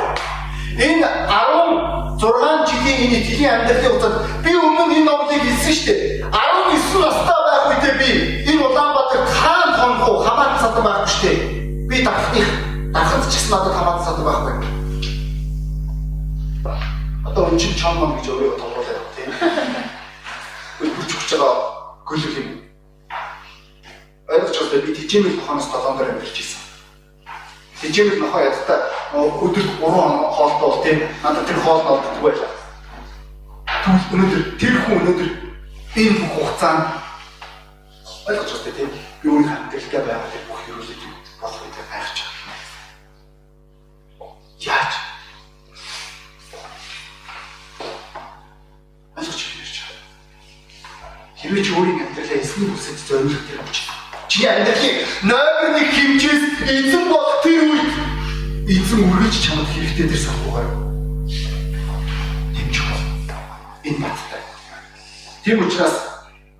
Энэ 0.81 1.05
16 2.19 2.67
жилийн 2.67 2.99
энэ 3.07 3.15
итгэлийн 3.23 3.53
амьдралын 3.63 3.91
хугацаанд 3.95 4.43
би 4.43 4.51
өмнө 4.51 4.91
энэ 4.91 5.07
номлыг 5.07 5.39
хэлсэн 5.39 5.71
шүү 5.71 5.85
дээ. 5.87 5.99
19 6.27 6.99
настай 6.99 7.39
байх 7.47 7.63
үедээ 7.71 7.95
би 7.95 8.09
энэ 8.51 8.63
Улаанбаатар 8.67 9.23
хаан 9.39 9.69
хонхоо 9.79 10.15
хамаат 10.27 10.59
садан 10.59 10.83
байхгүй 10.83 11.07
шүү 11.15 11.23
дээ. 11.23 11.39
Би 11.87 11.97
дарахных 12.03 12.47
дарахд 12.91 13.23
ч 13.31 13.33
гэсэн 13.39 13.51
надад 13.55 13.73
хамаат 13.79 14.03
садан 14.03 14.25
байхгүй. 14.27 14.55
Одоо 17.23 17.43
энэ 17.47 17.59
чинь 17.59 17.79
чам 17.79 17.95
ном 18.03 18.11
гэж 18.19 18.27
өөрөө 18.27 18.53
тоглоулаад 18.59 18.99
тийм. 19.15 19.31
Үгүй 20.83 21.03
хүч 21.07 21.31
байгаа 21.31 21.55
гөлөг 22.03 22.35
юм 22.35 22.47
ойлгож 24.27 24.55
байгаа 24.59 24.85
би 24.85 24.91
тижээмэл 24.91 25.39
нохоноос 25.39 25.71
толгондор 25.71 26.11
амьдарч 26.11 26.35
ирсэн. 26.35 26.58
Тижээмэл 27.79 28.19
нохоо 28.19 28.41
ядтаа 28.43 28.79
өдөрт 29.15 29.71
3 29.79 29.87
хоног 29.87 30.35
хоолтой 30.35 30.83
тийм 30.83 30.99
надад 31.23 31.47
тэр 31.47 31.59
хоол 31.63 31.79
олддог 31.87 32.19
байлаа. 32.19 32.51
Тэгвэл 33.83 34.11
өнөөдөр 34.13 34.43
тэр 34.59 34.75
хүн 34.83 34.99
өнөөдөр 34.99 35.29
энэ 35.95 36.17
бүх 36.19 36.31
хугацаанд 36.35 36.85
ойлгож 38.27 38.51
байгаа 38.51 38.75
тийм 38.75 38.89
би 39.23 39.27
өөрийн 39.31 39.47
хамтлагтай 39.47 40.01
байгаа 40.03 40.27
тэр 40.33 40.43
бүх 40.51 40.59
хэрэглэж 40.67 41.01
болох 41.39 41.61
үед 41.63 41.77
хайрч 41.87 42.17
байгаа. 42.19 42.57
Яаж? 44.59 44.93
Ойлгож 49.15 49.39
байна. 49.39 50.03
Хэрвээ 51.39 51.63
чи 51.63 51.71
өөрийн 51.79 52.03
амьдралаа 52.03 52.39
эсний 52.43 52.69
үсэд 52.75 52.99
зориулах 53.07 53.47
тэр 53.47 53.63
авчих 53.63 53.98
Чи 54.29 54.45
амьдралын 54.45 54.97
номер 55.23 55.73
1 55.73 55.89
хэмжээс 55.89 56.43
эзэн 56.69 57.09
болох 57.09 57.41
тэр 57.41 57.65
үед 57.65 57.93
эзэн 58.69 59.01
үргэлж 59.09 59.35
чамд 59.41 59.65
хэрэгтэй 59.73 60.05
тэр 60.05 60.21
санхугаар 60.21 60.69
хэмжих 62.53 62.85
бол 62.85 63.05
энэ 63.89 63.97
баттай. 64.05 64.41
Тийм 65.41 65.65
учраас 65.65 65.97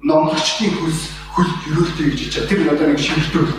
номлогчдын 0.02 0.74
хөлс 0.82 1.02
хөл 1.38 1.52
өрөөлтэй 1.70 2.10
гэж 2.10 2.20
хэлж 2.34 2.50
тэр 2.50 2.74
одоо 2.74 2.88
нэг 2.90 2.98
шимтгэл 2.98 3.54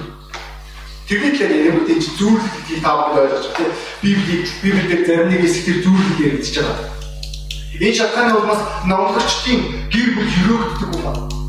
Тэгээд 1.07 1.35
л 1.38 1.42
яг 1.46 1.75
нэг 1.79 1.87
тийм 1.87 2.03
зүйлс 2.03 2.46
гэдгийг 2.51 2.83
та 2.83 2.90
бүхэн 2.99 3.31
ойлгож 3.31 3.46
байна. 3.55 3.75
Библи 4.03 4.42
Библиэр 4.62 5.07
зарим 5.07 5.29
нэг 5.31 5.40
хэсэг 5.46 5.62
тэр 5.70 5.79
зүйлс 5.87 6.18
ярьж 6.18 6.46
байгаа. 6.59 6.90
Энэ 7.79 7.94
шатханы 7.94 8.35
улмаас 8.35 8.62
номлогчдын 8.90 9.87
гэр 9.87 10.09
бүл 10.18 10.31
өрөөгддөг 10.35 10.90
юм. 10.99 11.39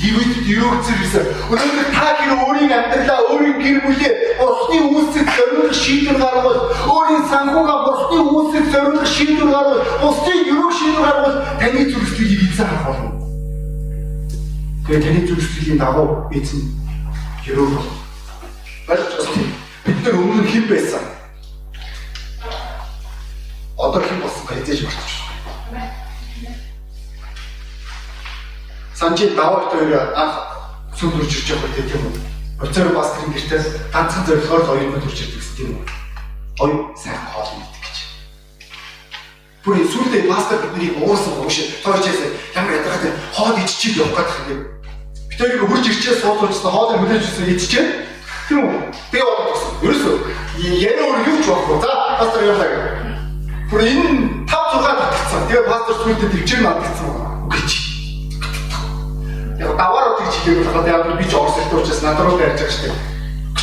Хивэд 0.00 0.48
юуцэрсэн. 0.48 1.26
Өнөөдөр 1.52 1.88
та 1.92 2.16
гэр 2.16 2.32
өөрийн 2.40 2.72
амьдралаа, 2.72 3.20
өөрийн 3.36 3.60
гэр 3.60 3.78
бүлээ 3.84 4.12
Бурхны 4.40 4.78
үүсэл 4.96 5.28
зориулах 5.28 5.76
шийдвэр 5.76 6.16
гаргавал, 6.16 6.72
өөрийн 6.88 7.24
санхугаа 7.28 7.78
Бурхны 7.84 8.18
үүсэл 8.24 8.72
зориулах 8.72 9.04
шийдвэр 9.04 9.52
гаргавал, 9.52 9.84
бусдын 10.00 10.40
юуг 10.48 10.72
шийдвэр 10.72 11.04
гаргавал 11.04 11.36
таны 11.60 11.84
зүрхсэлийг 11.92 12.40
эзэн 12.48 12.64
харах 12.64 12.86
болно. 12.88 13.12
Тэгээ 14.88 15.04
таны 15.04 15.20
зүрхсэлийн 15.28 15.76
дагуу 15.76 16.08
эзэн 16.32 16.62
юуг 17.44 17.68
бол 17.68 17.88
ойлгож 18.88 19.26
байна. 19.36 19.52
Бид 19.84 19.98
нар 20.00 20.16
өмнө 20.16 20.48
хэн 20.48 20.64
байсан? 20.64 21.04
Санжи 29.10 29.34
давaalт 29.34 29.72
хоёр 29.72 30.12
анх 30.14 30.34
сүм 30.94 31.10
төрж 31.10 31.32
ирж 31.34 31.48
байгаа 31.50 31.70
гэдэг 31.74 31.90
тийм 31.90 32.02
үү. 32.06 32.14
Оцоор 32.62 32.88
бас 32.94 33.10
тэр 33.18 33.34
гэртээс 33.34 33.66
ганцхан 33.90 34.26
зорилгоор 34.26 34.62
л 34.62 34.70
оюун 34.70 35.02
төрж 35.02 35.18
ирдэг 35.18 35.40
гэсэн 35.40 35.56
тийм 35.58 35.70
үү. 35.74 35.84
Оюун 36.62 36.94
сайн 36.94 37.18
хоол 37.34 37.50
мэддэг 37.58 37.82
гэж. 37.82 37.96
Бүр 39.64 39.76
сүлдээ 39.82 40.22
пастор 40.30 40.58
бидний 40.62 40.94
уурсан 41.02 41.42
уушаа 41.42 41.66
тоочээс 41.82 42.20
ямар 42.54 42.78
ядаргатай 42.78 43.12
хоол 43.34 43.58
идчихийг 43.58 43.98
явах 43.98 44.30
гэдэг 44.30 44.46
юм. 44.54 44.60
Битэрийг 45.30 45.66
хурж 45.66 45.84
ирчээ 45.90 46.14
суулгажсан 46.22 46.70
хоолыг 46.70 46.98
хүлээж 47.02 47.24
өгсөн 47.26 47.50
идчихээ. 47.50 47.86
Тийм 48.46 48.62
үү. 48.62 48.78
Тэгээ 49.10 49.26
бодсон. 49.26 49.72
Ерөөсөө 49.82 50.14
яриа 50.86 51.02
өөр 51.02 51.18
юу 51.26 51.38
ч 51.42 51.46
болохгүй. 51.50 51.82
За 51.82 51.90
пастор 52.14 52.42
явлаа 52.46 52.68
гэх. 52.70 52.86
Бүр 53.74 53.80
энэ 53.90 54.46
5 54.46 54.86
6 54.86 55.02
татгцсан. 55.02 55.42
Тэгээ 55.50 55.66
пастор 55.66 55.94
сүлдээ 55.98 56.30
төвчээр 56.30 56.62
надгцсан. 56.62 57.10
Үгүй 57.50 57.62
чи 57.66 57.89
Яг 59.60 59.76
даваар 59.76 60.16
утгыг 60.16 60.32
чигээр 60.32 60.64
болоход 60.64 60.88
яг 60.88 61.04
би 61.18 61.24
ч 61.28 61.34
орсолтой 61.36 61.82
учраас 61.82 62.00
над 62.02 62.18
руу 62.20 62.40
ярьж 62.40 62.60
байгаа 62.60 62.72
шүү 62.72 62.88
дээ. 62.88 62.96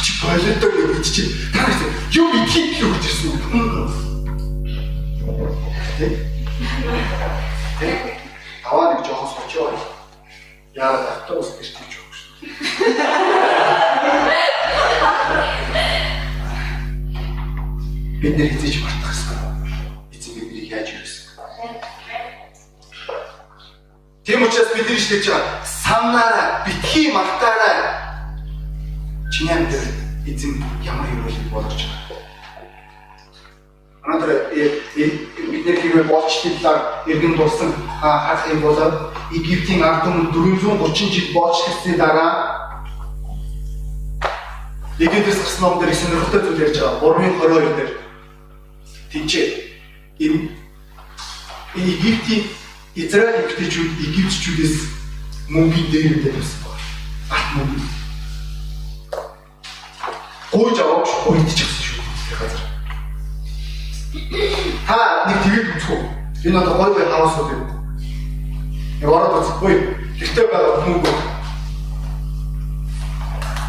Чи 0.05 0.11
болиодоо 0.21 0.69
гэж 0.93 1.07
чи 1.09 1.23
та 1.49 1.65
юу 2.13 2.29
идэх 2.37 2.77
юу 2.85 2.93
гэж 2.93 3.05
ирсэн 3.09 3.33
юм. 3.33 3.41
Даваа 8.61 8.93
нэг 8.93 9.01
жоохон 9.05 9.29
сочоо. 9.33 9.73
Яагаад 10.77 11.09
автобус 11.17 11.49
гэж 11.57 11.67
тийж 11.73 11.93
байгаа 11.97 12.13
шүү. 12.13 12.29
Бид 18.21 18.33
нэр 18.37 18.53
хийж 18.61 18.75
мартах 18.85 19.17
гэсэн. 19.17 19.37
Эцэг 20.13 20.33
бидний 20.37 20.69
яаж 20.69 20.89
юусэн. 20.93 21.06
Тийм 24.27 24.43
учраас 24.43 24.75
бид 24.75 24.89
нар 24.89 24.99
шилж 24.99 25.25
байгаа 25.27 25.63
санаараа 25.63 26.65
битгий 26.65 27.13
мартаараа 27.13 27.79
чиний 29.31 29.53
амьдрал 29.53 29.87
эзэн 30.27 30.53
ямар 30.83 31.07
юм 31.15 31.23
болгож 31.49 31.79
байгаа. 31.79 32.19
Өнөөдөр 34.03 34.31
бид 35.51 35.63
нэр 35.65 35.79
хэрвээ 35.79 36.03
болчтой 36.11 36.51
талаар 36.59 37.07
иргэн 37.07 37.37
дурсан 37.37 37.71
харах 38.01 38.43
юм 38.51 38.59
бол 38.67 38.75
Египтийн 39.31 39.83
ард 39.83 40.03
түмэн 40.03 40.27
430 40.35 41.07
жил 41.15 41.31
болж 41.31 41.57
ирсний 41.69 41.95
дараа 41.95 42.31
Египтээс 44.99 45.39
гарсан 45.39 45.61
ном 45.63 45.79
дээр 45.79 45.95
сонирхолтой 45.95 46.41
зүйл 46.43 46.63
ярьж 46.67 46.77
байгаа. 46.83 46.99
3:22 46.99 47.75
дээр 47.79 47.91
тэнцээ 49.07 49.47
Египтийн 51.79 52.56
Израиль 52.97 53.45
эмэгтэйчүүд 53.45 53.91
Египтчүүдээс 54.09 54.75
мөнгөний 55.53 55.85
дээрээ 55.93 56.33
тавьсан 56.33 56.59
байна. 56.65 56.81
Ат 57.29 57.47
мөнгө. 57.53 57.85
Гойж 60.49 60.77
аваач 60.81 61.09
гойдчихсан 61.21 61.83
шүү 61.85 62.01
газар. 62.41 62.65
Та 64.89 64.97
нэг 65.29 65.37
тэгээд 65.45 65.69
үү? 65.77 66.01
Энэ 66.49 66.57
одоо 66.57 66.73
гой 66.73 67.05
хаусууд 67.05 67.53
юм. 67.53 67.69
Яг 69.05 69.13
ороод 69.13 69.45
үзэхгүй. 69.45 69.73
Гэртээ 70.17 70.45
байгаа 70.49 70.81
мөнгө. 70.89 71.13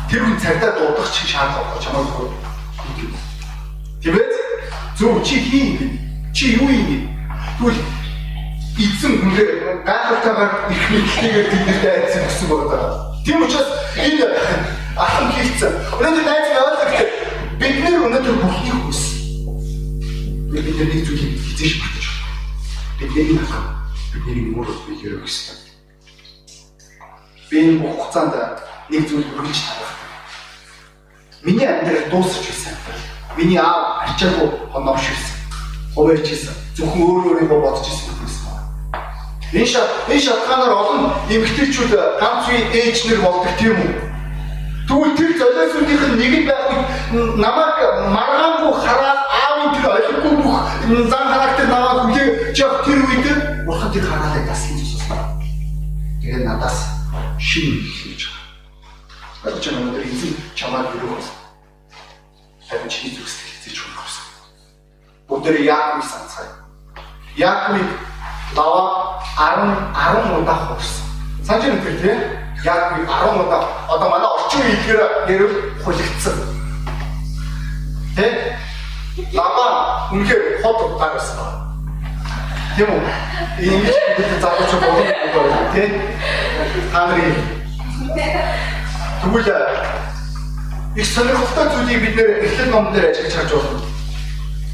Тэр 0.08 0.24
хүн 0.24 0.40
цагдаа 0.40 0.72
дуудах 0.72 1.12
чи 1.12 1.28
шаардлага. 1.28 2.32
Тийм 4.00 4.16
ээ? 4.16 4.24
Зөв 4.96 5.20
чи 5.20 5.36
хий. 5.36 6.00
Чи 6.32 6.56
юу 6.56 6.72
юм? 6.72 7.12
Тэгвэл 7.60 7.76
эзэн 8.78 9.14
хүнээр 9.18 9.82
гайхалтайгаар 9.82 10.70
их 10.70 10.82
мэдлэгээр 10.90 11.46
тэднэртэй 11.50 11.92
айцсан 11.98 12.22
гэсэн 12.30 12.46
байгаа. 12.46 12.82
Тийм 13.26 13.42
учраас 13.42 13.70
энэ 13.98 14.26
ахын 14.94 15.28
хийцэн. 15.34 15.72
Өнөөдөр 15.98 16.22
найз 16.22 16.46
ойлгох 16.62 16.94
бид 17.58 17.74
нэр 17.82 18.06
өнөөдөр 18.06 18.36
бүхний 18.38 18.74
хүс. 18.86 19.02
Бид 20.54 20.62
бидний 20.62 21.02
зүйлийг 21.02 21.42
хизээш 21.42 21.74
батж 21.82 22.06
байна. 22.06 22.30
Бидний 23.02 23.38
ах 23.42 23.82
бидний 24.14 24.46
мөр 24.54 24.70
биеэр 24.86 25.26
өгсөн. 25.26 25.58
Би 27.50 27.56
энэ 27.58 27.82
бүх 27.82 27.98
хугацаанд 27.98 28.62
нэг 28.94 29.02
зүйл 29.10 29.26
хөргөж 29.26 29.58
тавих. 29.58 29.90
Миний 31.42 31.66
амьдрал 31.66 32.10
дуусч 32.14 32.46
байсан. 32.46 32.78
Миний 33.34 33.58
аав 33.58 34.06
ачаагүй 34.06 34.70
хоноош 34.70 35.02
байсан. 35.10 35.34
Хуваарч 35.98 36.30
байсан. 36.30 36.54
Зөвхөн 36.78 37.02
өөр 37.02 37.26
өөрийгөө 37.26 37.58
бодож 37.58 37.82
байсан 37.82 38.17
Энэ 39.52 39.64
шат 39.64 39.88
энэ 40.08 40.20
шатханаар 40.20 40.72
олон 40.76 41.00
эмгтээчүүд 41.32 41.92
ганц 42.20 42.44
үе 42.52 42.68
ээж 42.68 43.08
нар 43.08 43.20
болдог 43.24 43.52
тийм 43.56 43.80
үү? 43.80 43.92
Тэгвэл 44.88 45.16
тэр 45.16 45.32
золиосуудынх 45.40 46.04
нь 46.12 46.18
нэг 46.20 46.32
нь 46.40 46.48
байхгүй 46.48 46.80
намайг 47.40 47.76
маргаангүй 48.12 48.72
хараад 48.84 49.20
аавын 49.40 49.72
тэр 49.72 49.86
ойлгохгүй 49.96 50.34
бүх 50.36 50.56
зан 51.12 51.24
характер 51.32 51.66
намайг 51.72 51.96
хүлээж 52.04 52.56
явах 52.60 52.84
тэр 52.84 53.00
үед 53.08 53.26
бурхан 53.64 53.92
тэр 53.92 54.04
хараалыг 54.04 54.44
дасгий 54.44 54.76
зүссэн. 54.76 55.16
Тэгээд 56.20 56.44
надаас 56.44 56.78
шинэ 57.40 57.88
хэлж 57.88 58.22
байгаа. 58.28 59.48
Одоо 59.48 59.60
ч 59.64 59.66
өнөөдөр 59.72 60.04
эзэн 60.04 60.32
чамайг 60.52 60.92
юу 61.00 61.16
вэ? 61.16 61.24
Харин 62.68 62.88
чи 62.92 63.16
зүсэл 63.16 63.48
хийж 63.64 63.80
өгөх. 63.80 64.12
Бүгдээ 65.28 65.64
Яаковыг 65.68 66.04
санацгаая. 66.04 66.52
Яаковыг 67.36 67.88
даваа 68.54 69.20
10 69.36 70.32
10 70.32 70.42
удаа 70.42 70.58
хуурсан. 70.66 71.04
Санж 71.46 71.64
өнөхөр 71.64 71.96
тийм 72.02 72.18
яг 72.64 72.96
би 72.96 73.02
10 73.04 73.42
удаа 73.44 73.62
одоо 73.88 74.08
манай 74.10 74.28
орчин 74.28 74.60
үеигээр 74.62 75.00
нэрвэл 75.28 75.56
хулигдсан. 75.84 76.36
Тэ? 78.16 78.56
Лама 79.32 80.08
үнэхээр 80.12 80.62
хот 80.62 80.78
удаагаас 80.94 81.30
байна. 81.36 81.56
Тийм 82.76 82.88
үү? 82.94 83.02
Ингэж 83.58 83.96
бид 84.16 84.30
залууч 84.42 84.72
болох 84.80 85.02
юм 85.02 85.30
байна 85.34 85.72
тийм. 85.74 85.92
Та 86.92 87.06
нарын 87.06 87.58
Тэгвэл 89.22 89.50
их 90.96 91.06
сонирхолтой 91.06 91.66
зүйлийг 91.74 92.00
бид 92.00 92.16
нэр 92.16 92.30
эхлэн 92.46 92.70
номдэр 92.70 93.10
ажиглаж 93.10 93.34
харж 93.34 93.50
байна. 93.52 93.80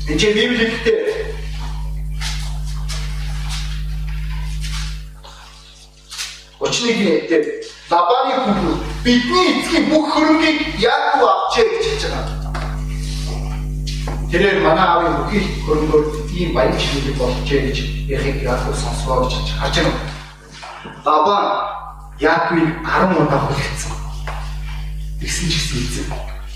Энд 0.09 0.21
чинь 0.21 0.37
Библиэд 0.37 1.34
31-ийн 6.61 7.27
дээр 7.29 7.45
Лабаны 7.91 8.35
хүүхэд 8.45 8.81
бидний 9.05 9.47
эцгийн 9.61 9.85
бүх 9.91 10.07
хөрөнгийг 10.15 10.79
Яаков 10.79 11.23
авчээ 11.29 11.67
гэж 11.69 11.85
хэлж 11.85 12.05
байгаа. 12.15 12.45
Тэрээр 14.31 14.63
манай 14.63 14.87
аавын 14.87 15.15
бүхий 15.19 15.45
хөрөнгөөр 15.67 16.05
ийм 16.33 16.55
баян 16.55 16.79
шинжлэх 16.79 17.19
болжээ 17.19 17.61
гэж 17.67 17.79
Эхийг 18.15 18.39
Яаков 18.43 18.75
сонсгоо 18.79 19.27
гэж 19.27 19.35
харж 19.59 19.75
байна. 19.83 19.95
Лабан 21.05 21.45
Яаковыг 22.23 22.71
10 22.87 23.19
удаа 23.19 23.41
хүлээсэн. 23.45 23.93
Тэгсэн 25.21 25.49
ч 25.51 25.55
гэсэн 25.59 25.79
эзэн 25.83 26.07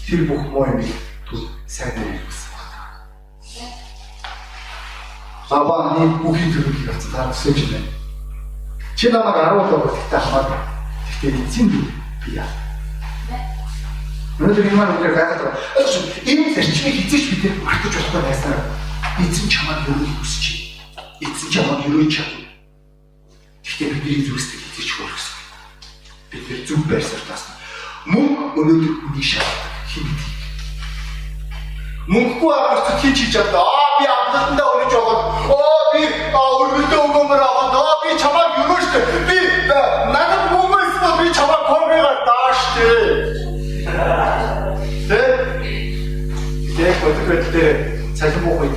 тэр 0.07 0.21
бүх 0.31 0.43
муу 0.49 0.65
юм 0.65 0.81
түр 1.27 1.43
сайн 1.67 1.99
байсан. 1.99 2.55
Лабан 5.51 5.85
нэг 5.99 6.13
бүхий 6.23 6.49
төрөлийг 6.55 6.89
авч 6.89 7.05
гаргасан 7.13 7.55
юм 7.59 7.71
байна. 7.75 7.98
Чи 8.99 9.11
намайг 9.15 9.37
10 9.37 9.55
удаа 9.63 9.79
бүртгтэй 9.79 10.19
хамаад 10.19 10.51
тэгтээ 11.07 11.39
эзэн 11.47 11.71
би 11.71 11.79
яа. 12.35 12.51
Өнөөдөр 14.43 14.67
энэ 14.67 14.75
маань 14.75 14.99
үнээр 14.99 15.15
гайхалтай. 15.15 15.55
Энэ 16.27 16.51
зарчмыг 16.59 17.07
эзэж 17.07 17.23
бид 17.31 17.63
мартаж 17.63 17.95
болохгүй 17.95 18.23
байсаар 18.27 18.59
эзэн 19.23 19.47
чамайг 19.47 19.87
өрөөлөх 19.87 20.19
хүсэж 20.19 20.45
байна. 20.51 21.31
Эзэн 21.31 21.51
чамайг 21.55 21.87
өрөөж 21.87 22.11
чадна. 22.11 22.51
Тэгтээ 23.63 23.89
бидний 23.95 24.27
зүрхсдэг 24.27 24.67
эзэж 24.67 24.91
болох. 24.99 25.27
Бид 26.35 26.45
нэр 26.51 26.61
зүг 26.67 26.83
байсаар 26.91 27.23
таасна. 27.31 27.55
Мөн 28.11 28.51
өнөөдөр 28.59 28.95
үний 29.15 29.23
шаардлагатай 29.23 29.87
хин 29.95 30.11
мөнгөгүй 32.09 32.53
авах 32.57 32.99
хийж 32.99 33.15
хийж 33.15 33.31
чадлаа. 33.31 33.63
Аа 33.63 33.91
би 34.01 34.05
амталтандаа 34.11 34.69
өрөж 34.75 34.93
байгаа. 34.97 35.19
Оо 35.55 35.83
би 35.93 36.03
өргөлдөө 36.35 37.01
өгөөмөр 37.07 37.43
аваад 37.47 37.75
аа 37.79 37.95
би 38.03 38.17
чамайг 38.23 38.59
өрөөж 38.89 39.09
штэ. 39.13 39.25
Би 39.29 39.39
надад 39.69 40.53
мөнгө 40.53 40.79
эсвэл 40.89 41.17
би 41.21 41.35
чамайг 41.35 41.63
комбигаар 41.69 42.19
дааш 42.25 42.59
штэ. 42.65 42.89
Тэ? 45.09 45.21
Тэ 46.77 46.87
бодгот 47.03 47.45
дээр 47.53 47.77
цалин 48.17 48.41
буух 48.45 48.61
үед 48.63 48.77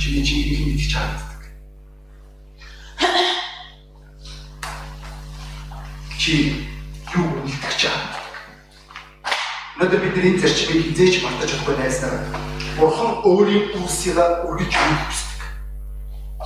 чиний 0.00 0.24
чи 0.24 0.34
их 0.34 0.66
мэдчих 0.66 0.92
чаддаг. 0.92 1.40
Чи 6.18 6.66
юу 7.14 7.26
үлдэх 7.42 7.76
чад? 7.76 7.92
Өнөөдөр 9.76 10.00
бид 10.00 10.16
энэ 10.24 10.40
зарчмыг 10.40 10.86
хизээч 10.86 11.22
мартаж 11.22 11.50
чадахгүй 11.50 11.76
найснаа. 11.76 12.20
Бурхан 12.78 13.24
өөрийн 13.24 13.76
үлсийг 13.76 14.16
өргөж 14.18 14.72
өгөх. 14.72 15.24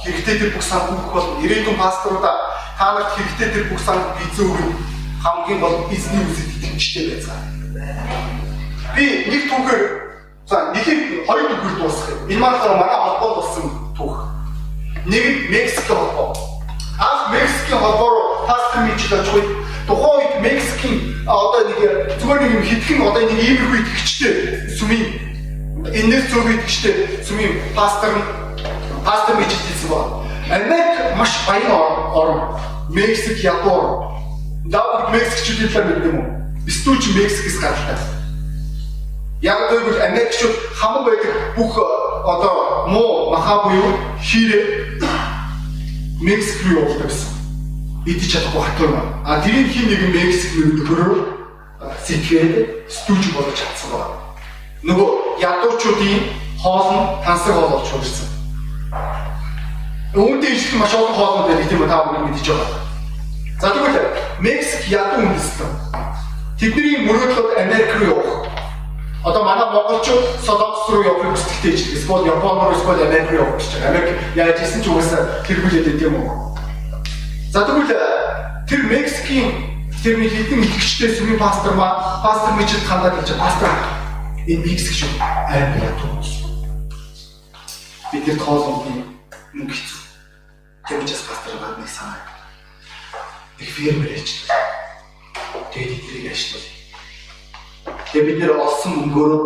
Хэрэгтэй 0.00 0.38
тэр 0.38 0.50
бүх 0.54 0.64
санхүүх 0.64 1.12
бол 1.12 1.44
ирээдүйн 1.44 1.76
пасторудаа 1.76 2.49
та 2.80 2.94
нарт 2.96 3.12
хэрэгтэй 3.12 3.48
тэр 3.52 3.64
бүх 3.68 3.80
санхүүх 3.84 4.24
эзэн 4.24 4.48
өгнө. 4.56 4.72
Хамгийн 5.20 5.60
гол 5.60 5.84
эзний 5.92 6.24
үсэд 6.24 6.48
итгэжтэй 6.64 7.04
байцгаа. 7.12 7.40
Би 8.96 9.04
нэг 9.28 9.42
түүхээр 9.52 9.84
за 10.48 10.72
нэгийг 10.72 11.28
хоёр 11.28 11.44
түүхээр 11.60 11.76
дуусгах 11.76 12.08
юм. 12.08 12.32
Энэ 12.32 12.40
маань 12.40 12.80
манай 12.80 12.96
холбоонд 13.04 13.36
болсон 13.36 13.66
түүх. 13.92 14.16
Нэг 15.04 15.24
нь 15.28 15.40
Мексик 15.52 15.92
холбоо. 15.92 16.32
Анх 16.96 17.22
Мексикийн 17.36 17.80
холбоо 17.84 18.08
руу 18.08 18.48
пастор 18.48 18.80
мичл 18.88 19.12
очих 19.12 19.34
үед 19.36 19.48
тухайн 19.84 20.16
үед 20.16 20.34
Мексикийн 20.40 20.96
одоо 21.28 21.60
нэг 21.68 21.80
зүгээр 22.16 22.40
нэг 22.48 22.64
хитгэн 22.64 23.04
одоо 23.04 23.22
нэг 23.28 23.40
иймэрхүү 23.44 23.76
итгэгчтэй 23.84 24.34
сүмийн 24.80 25.04
энэс 25.84 26.32
зөв 26.32 26.48
итгэгчтэй 26.48 27.28
сүмийн 27.28 27.60
пастор 27.76 28.16
пастор 29.04 29.36
мичилсэн 29.36 29.92
ба. 29.92 30.24
Америк 30.50 31.16
маш 31.16 31.46
баян 31.46 31.70
орн. 32.14 32.58
Мексик, 32.90 33.38
Япон. 33.38 34.10
Давд 34.66 35.10
Мексикчүүдийн 35.14 35.70
талаар 35.72 35.86
мэддэг 35.88 36.10
юм 36.10 36.18
уу? 36.18 36.28
Стүүч 36.66 37.14
Мексикээс 37.14 37.58
гаралтай. 37.62 37.98
Яг 39.42 39.70
тэгвэл 39.70 40.02
Америкчууд 40.10 40.56
хамаг 40.74 41.04
байдаг 41.06 41.32
бүх 41.56 41.72
одоо 42.26 42.86
муу 42.88 43.30
маха 43.30 43.62
буюу 43.64 43.94
хирэ 44.20 45.00
Мексик 46.20 46.66
руу 46.66 46.82
явуулдаг 46.82 47.08
гэсэн 47.08 47.30
идэж 48.06 48.32
чадахгүй 48.32 48.62
хатуур 48.62 48.90
байна. 48.90 49.12
А 49.24 49.40
тэрийг 49.40 49.72
хин 49.72 49.88
нэгэн 49.88 50.12
Мексик 50.12 50.52
нөлөөлөөр 50.58 51.14
сэтгээд 52.04 52.90
стүүж 52.90 53.24
болж 53.32 53.54
чадсан 53.54 53.90
байна. 53.94 54.18
Нөгөө 54.82 55.08
ядуучуудын 55.40 56.20
хоол 56.58 56.88
нь 56.92 57.06
тансаг 57.24 57.54
хоол 57.54 57.70
болж 57.70 57.88
хурцсан. 57.88 58.28
Үүнтэй 60.10 60.58
ижил 60.58 60.82
маш 60.82 60.90
олон 60.90 61.14
хоолнууд 61.14 61.48
байдаг 61.54 61.68
тийм 61.70 61.82
үү 61.82 61.88
та 61.88 62.02
бүхэн 62.02 62.24
мэдэж 62.26 62.46
байгаа. 62.50 62.82
За 63.62 63.70
тэгвэл 63.70 64.10
Мексик 64.42 64.82
ядуу 64.90 65.22
үндэстэн. 65.22 65.70
Тэдний 66.58 66.98
мөрөөдлөд 67.06 67.54
Америк 67.62 67.94
руу 67.94 68.18
явах. 68.18 68.50
Одоо 69.22 69.44
манай 69.46 69.70
монголчууд 69.70 70.42
Солонгос 70.42 70.90
руу 70.90 71.06
явахыг 71.06 71.30
хүсдэгтэй 71.38 71.74
ч 71.78 71.94
эсвэл 71.94 72.26
Япон 72.26 72.58
руу 72.58 72.74
эсвэл 72.74 73.06
Америк 73.06 73.30
руу 73.30 73.38
явах 73.38 73.62
гэж 73.62 73.70
байна. 73.70 73.86
Америк 73.86 74.18
яаж 74.34 74.58
исэн 74.58 74.82
ч 74.82 74.90
угаасаа 74.90 75.46
тэргүүлээд 75.46 75.86
байт 75.86 76.02
юм 76.02 76.14
уу? 76.18 76.58
За 77.54 77.62
тэгвэл 77.62 77.94
тэр 78.66 78.82
Мексикийн 78.90 79.48
тэр 80.02 80.18
нэг 80.18 80.34
хэдэн 80.34 80.66
итгэгчтэй 80.66 81.10
сүмийн 81.14 81.38
пастор 81.38 81.78
маа 81.78 82.18
пастор 82.18 82.58
мичэд 82.58 82.82
хандаад 82.82 83.14
гэж 83.22 83.38
пастор 83.38 83.70
энэ 84.50 84.66
Мексик 84.66 85.06
шүү 85.06 85.22
аим 85.22 85.78
ятуу. 85.78 86.18
Бид 88.10 88.26
тэр 88.26 88.38
тоолны 88.42 89.06
мөнгө 89.54 89.70
хэцүү. 89.70 89.99
Тэгвэл 90.90 91.06
пастор 91.06 91.54
гадныг 91.62 91.88
санаа. 91.88 92.18
Их 93.58 93.68
фермер 93.70 94.10
ээж. 94.10 94.50
Тэгээд 95.70 96.02
эдрийг 96.02 96.32
ажилтал. 96.32 96.66
Тэгээд 98.10 98.26
бид 98.26 98.38
нэр 98.42 98.58
олсон 98.58 98.98
мөнгөөрөө 98.98 99.42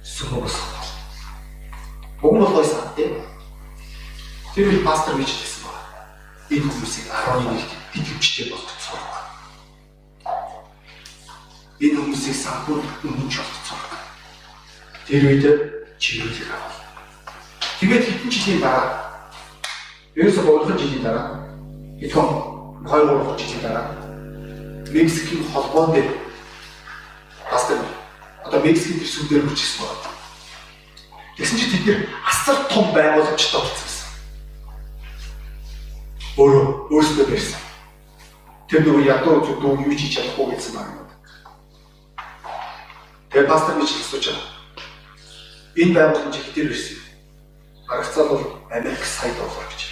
сүмөө 0.00 0.40
босгоо. 0.40 0.80
Богн 2.24 2.40
болгоё 2.40 2.64
сан 2.64 2.88
тийм. 2.96 3.20
Тэр 4.54 4.80
пастор 4.80 5.20
мичэд 5.20 5.52
энэ 6.52 6.68
хүмүүсийг 6.68 7.06
11-т 7.08 7.72
итгэвчтэй 7.96 8.48
болгоцсон. 8.52 9.00
Энэ 11.80 11.96
хүмүүсийг 11.96 12.36
самбур 12.36 12.80
өмнөж 13.04 13.36
болгоцсон. 13.40 13.80
Тэр 15.08 15.22
үед 15.28 15.44
чиглэлэг 15.96 16.48
авах. 16.52 16.76
Тэгээд 17.80 18.04
хэдэн 18.04 18.30
жилийн 18.32 18.60
дараа 18.60 19.11
ерөөсө 20.16 20.42
3 20.44 20.78
жилийн 20.78 21.02
дараа 21.02 21.28
итгэн 22.00 22.28
2 22.84 23.04
3 23.10 23.38
жилийн 23.40 23.62
дараа 23.62 23.86
Мексикийн 24.92 25.44
холбоон 25.52 25.92
дээр 25.92 26.10
бас 27.50 27.66
тэр 27.68 27.80
одоо 28.44 28.60
Мексикийн 28.60 29.00
тэр 29.00 29.08
сүдээр 29.08 29.44
хүрчихсэн 29.46 29.86
байна. 29.86 30.10
Тэгсэн 31.36 31.58
чи 31.58 31.66
тэд 31.72 31.84
нэр 31.86 32.00
асар 32.28 32.56
том 32.68 32.92
байгууламжтай 32.92 33.60
болсон 33.60 33.92
өөрөө 36.36 36.88
өөрсдөө 36.88 37.26
барьсан. 37.28 37.60
Тэр 38.68 38.80
нөгөө 38.88 39.04
ядуу 39.04 39.44
зүдүү 39.44 39.84
юу 39.84 39.92
хийж 39.92 40.16
чадахгүй 40.16 40.56
гэсэн 40.56 40.72
байна. 40.80 41.04
Тэгээ 43.28 43.48
пастор 43.52 43.76
гэж 43.76 43.90
асууж 44.00 44.24
байгаа. 44.32 44.48
Энэ 45.76 45.92
байгууламж 45.92 46.36
их 46.40 46.48
дээр 46.56 46.72
ирсэн. 46.72 47.00
Харагцаа 47.84 48.24
бол 48.32 48.44
Америк 48.72 49.04
сая 49.04 49.32
доллар 49.36 49.68
гэж. 49.68 49.91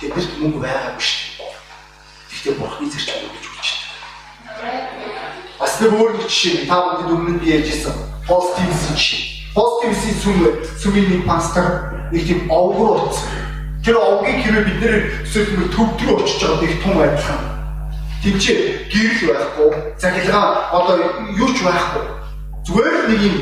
Тэднэрт 0.00 0.32
мөнгө 0.40 0.60
байгаагүй 0.64 1.04
шүү 1.04 1.28
дээ. 1.36 1.52
Гэхдээ 2.32 2.54
бурхны 2.56 2.88
зэрэг 2.88 3.20
гэж 3.36 3.46
үгч. 3.52 3.68
нэг 5.80 5.92
өөр 5.92 6.12
нэг 6.16 6.24
жишээ 6.28 6.64
та 6.68 6.76
бүхэнд 6.80 7.12
өмнө 7.12 7.32
нь 7.36 7.44
ярьжсэн. 7.44 7.96
Positive 8.24 8.96
жишээ. 8.96 9.22
Positive 9.52 9.96
сүм 10.24 10.36
сүмийн 10.80 11.08
нэг 11.08 11.22
пастор 11.28 11.92
нэг 12.12 12.24
тийм 12.24 12.48
овгор 12.48 13.12
утсан. 13.12 13.28
Тэр 13.84 13.96
овгийг 14.00 14.40
хэрвээ 14.44 14.64
бид 14.68 14.78
нэр 14.80 14.94
эсвэл 15.24 15.68
төвдрөө 15.72 16.16
очиж 16.20 16.40
байгаа 16.44 16.60
нэг 16.64 16.72
том 16.80 16.96
адилхан. 17.00 17.40
Тинчээ 18.24 18.58
гэрэл 18.92 19.24
байхгүй, 19.32 19.70
захилгаан 20.00 20.52
одоо 20.76 20.96
юу 21.36 21.50
ч 21.52 21.58
байхгүй. 21.64 22.04
Зүгээр 22.64 22.96
нэг 23.08 23.20
юм 23.20 23.36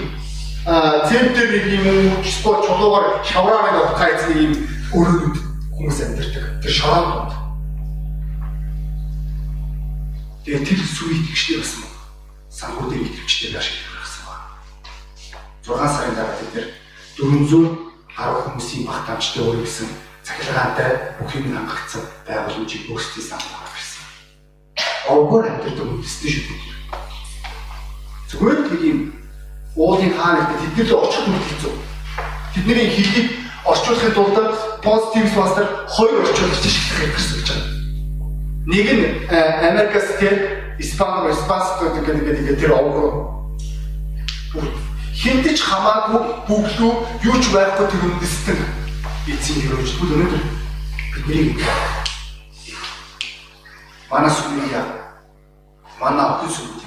центр 1.10 1.46
нэг 1.54 1.64
юм 1.70 2.22
спорт 2.22 2.66
чулуугаар 2.66 3.22
шавраар 3.26 3.66
нэг 3.66 3.82
утгаа 3.82 4.10
эзэн 4.14 4.38
юм 4.38 4.52
өрөөнүүд 4.94 5.47
хүмүүс 5.78 6.00
амьдардаг. 6.02 6.58
Тэр 6.58 6.72
шавраа 6.74 7.02
донд. 7.06 7.32
Тэгээ 10.42 10.66
тэр 10.66 10.80
сүвийг 10.82 11.22
тэгштэй 11.30 11.62
байсан. 11.62 11.86
Санхүү 12.50 12.90
дээр 12.90 13.06
итгэвчтэй 13.06 13.54
байж 13.54 13.66
байсан 13.94 14.22
ба. 14.26 14.34
6 15.62 15.78
сарын 15.86 16.18
дараа 16.18 16.34
нэр 16.50 16.66
410 17.14 17.78
хүмүүсийн 18.18 18.90
багтаамжтай 18.90 19.42
өргөсөн 19.46 19.86
цахилгаантай 20.26 20.90
бүх 21.22 21.30
юм 21.38 21.54
хангагдсан 21.54 22.02
байгууламжийг 22.26 22.90
өөрсдийн 22.90 23.26
санал 23.30 23.54
гаргасан. 23.62 24.02
Овгоор 25.06 25.46
амьдардаг 25.46 25.86
үндэстэй 25.86 26.30
шүү 26.34 26.58
дээ. 26.58 26.74
Зүгээр 28.34 28.58
нэг 28.66 28.82
юм 28.82 29.00
уулын 29.78 30.10
хаана 30.18 30.42
гэдэг 30.42 30.74
тэд 30.74 30.90
нэр 30.90 30.98
очих 30.98 31.22
нь 31.22 31.38
хэцүү. 31.38 31.74
Тэдний 32.58 32.90
хэлийг 32.90 33.47
орчуулахын 33.70 34.12
тулд 34.16 34.36
positive 34.82 35.30
master 35.36 35.66
хоёр 35.88 36.20
орчуулагч 36.24 36.64
шиглэх 36.64 37.12
гэсэн 37.16 37.36
гэж 37.38 37.48
байна. 37.52 37.66
Нэг 38.66 38.86
нь 38.96 39.04
Америкас 39.70 40.06
тэр 40.20 40.34
Испани 40.78 41.32
Испанс 41.32 41.68
гэдэг 41.80 42.24
гэдэг 42.24 42.60
тэр 42.60 42.72
овгоо 42.72 43.38
хинтэж 45.18 45.58
хамаагүй 45.60 46.22
бүглүү 46.48 46.92
юу 47.26 47.36
ч 47.42 47.44
байхгүй 47.52 47.86
тэр 47.90 48.02
үндэстэн 48.06 48.58
эцсийн 49.26 49.66
хөрөжлөл 49.66 50.14
өнөөдөр 50.14 50.42
бидний 51.12 51.58
манай 54.10 54.30
сүмийг 54.30 54.72
манай 56.00 56.26
охин 56.32 56.50
сүмийг 56.54 56.78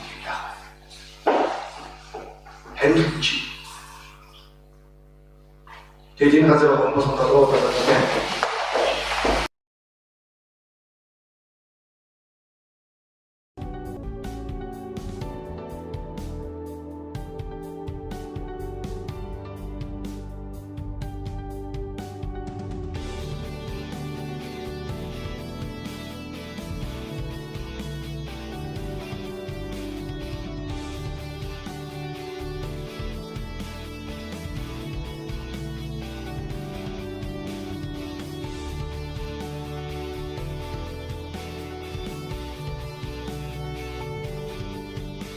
хариулж. 6.21 6.29
Тэгээд 6.29 6.37
энэ 6.37 6.53
газар 6.53 6.77
хүмүүс 6.77 7.05
толгой 7.17 7.45
болоод 7.49 7.77
байна. 7.89 8.30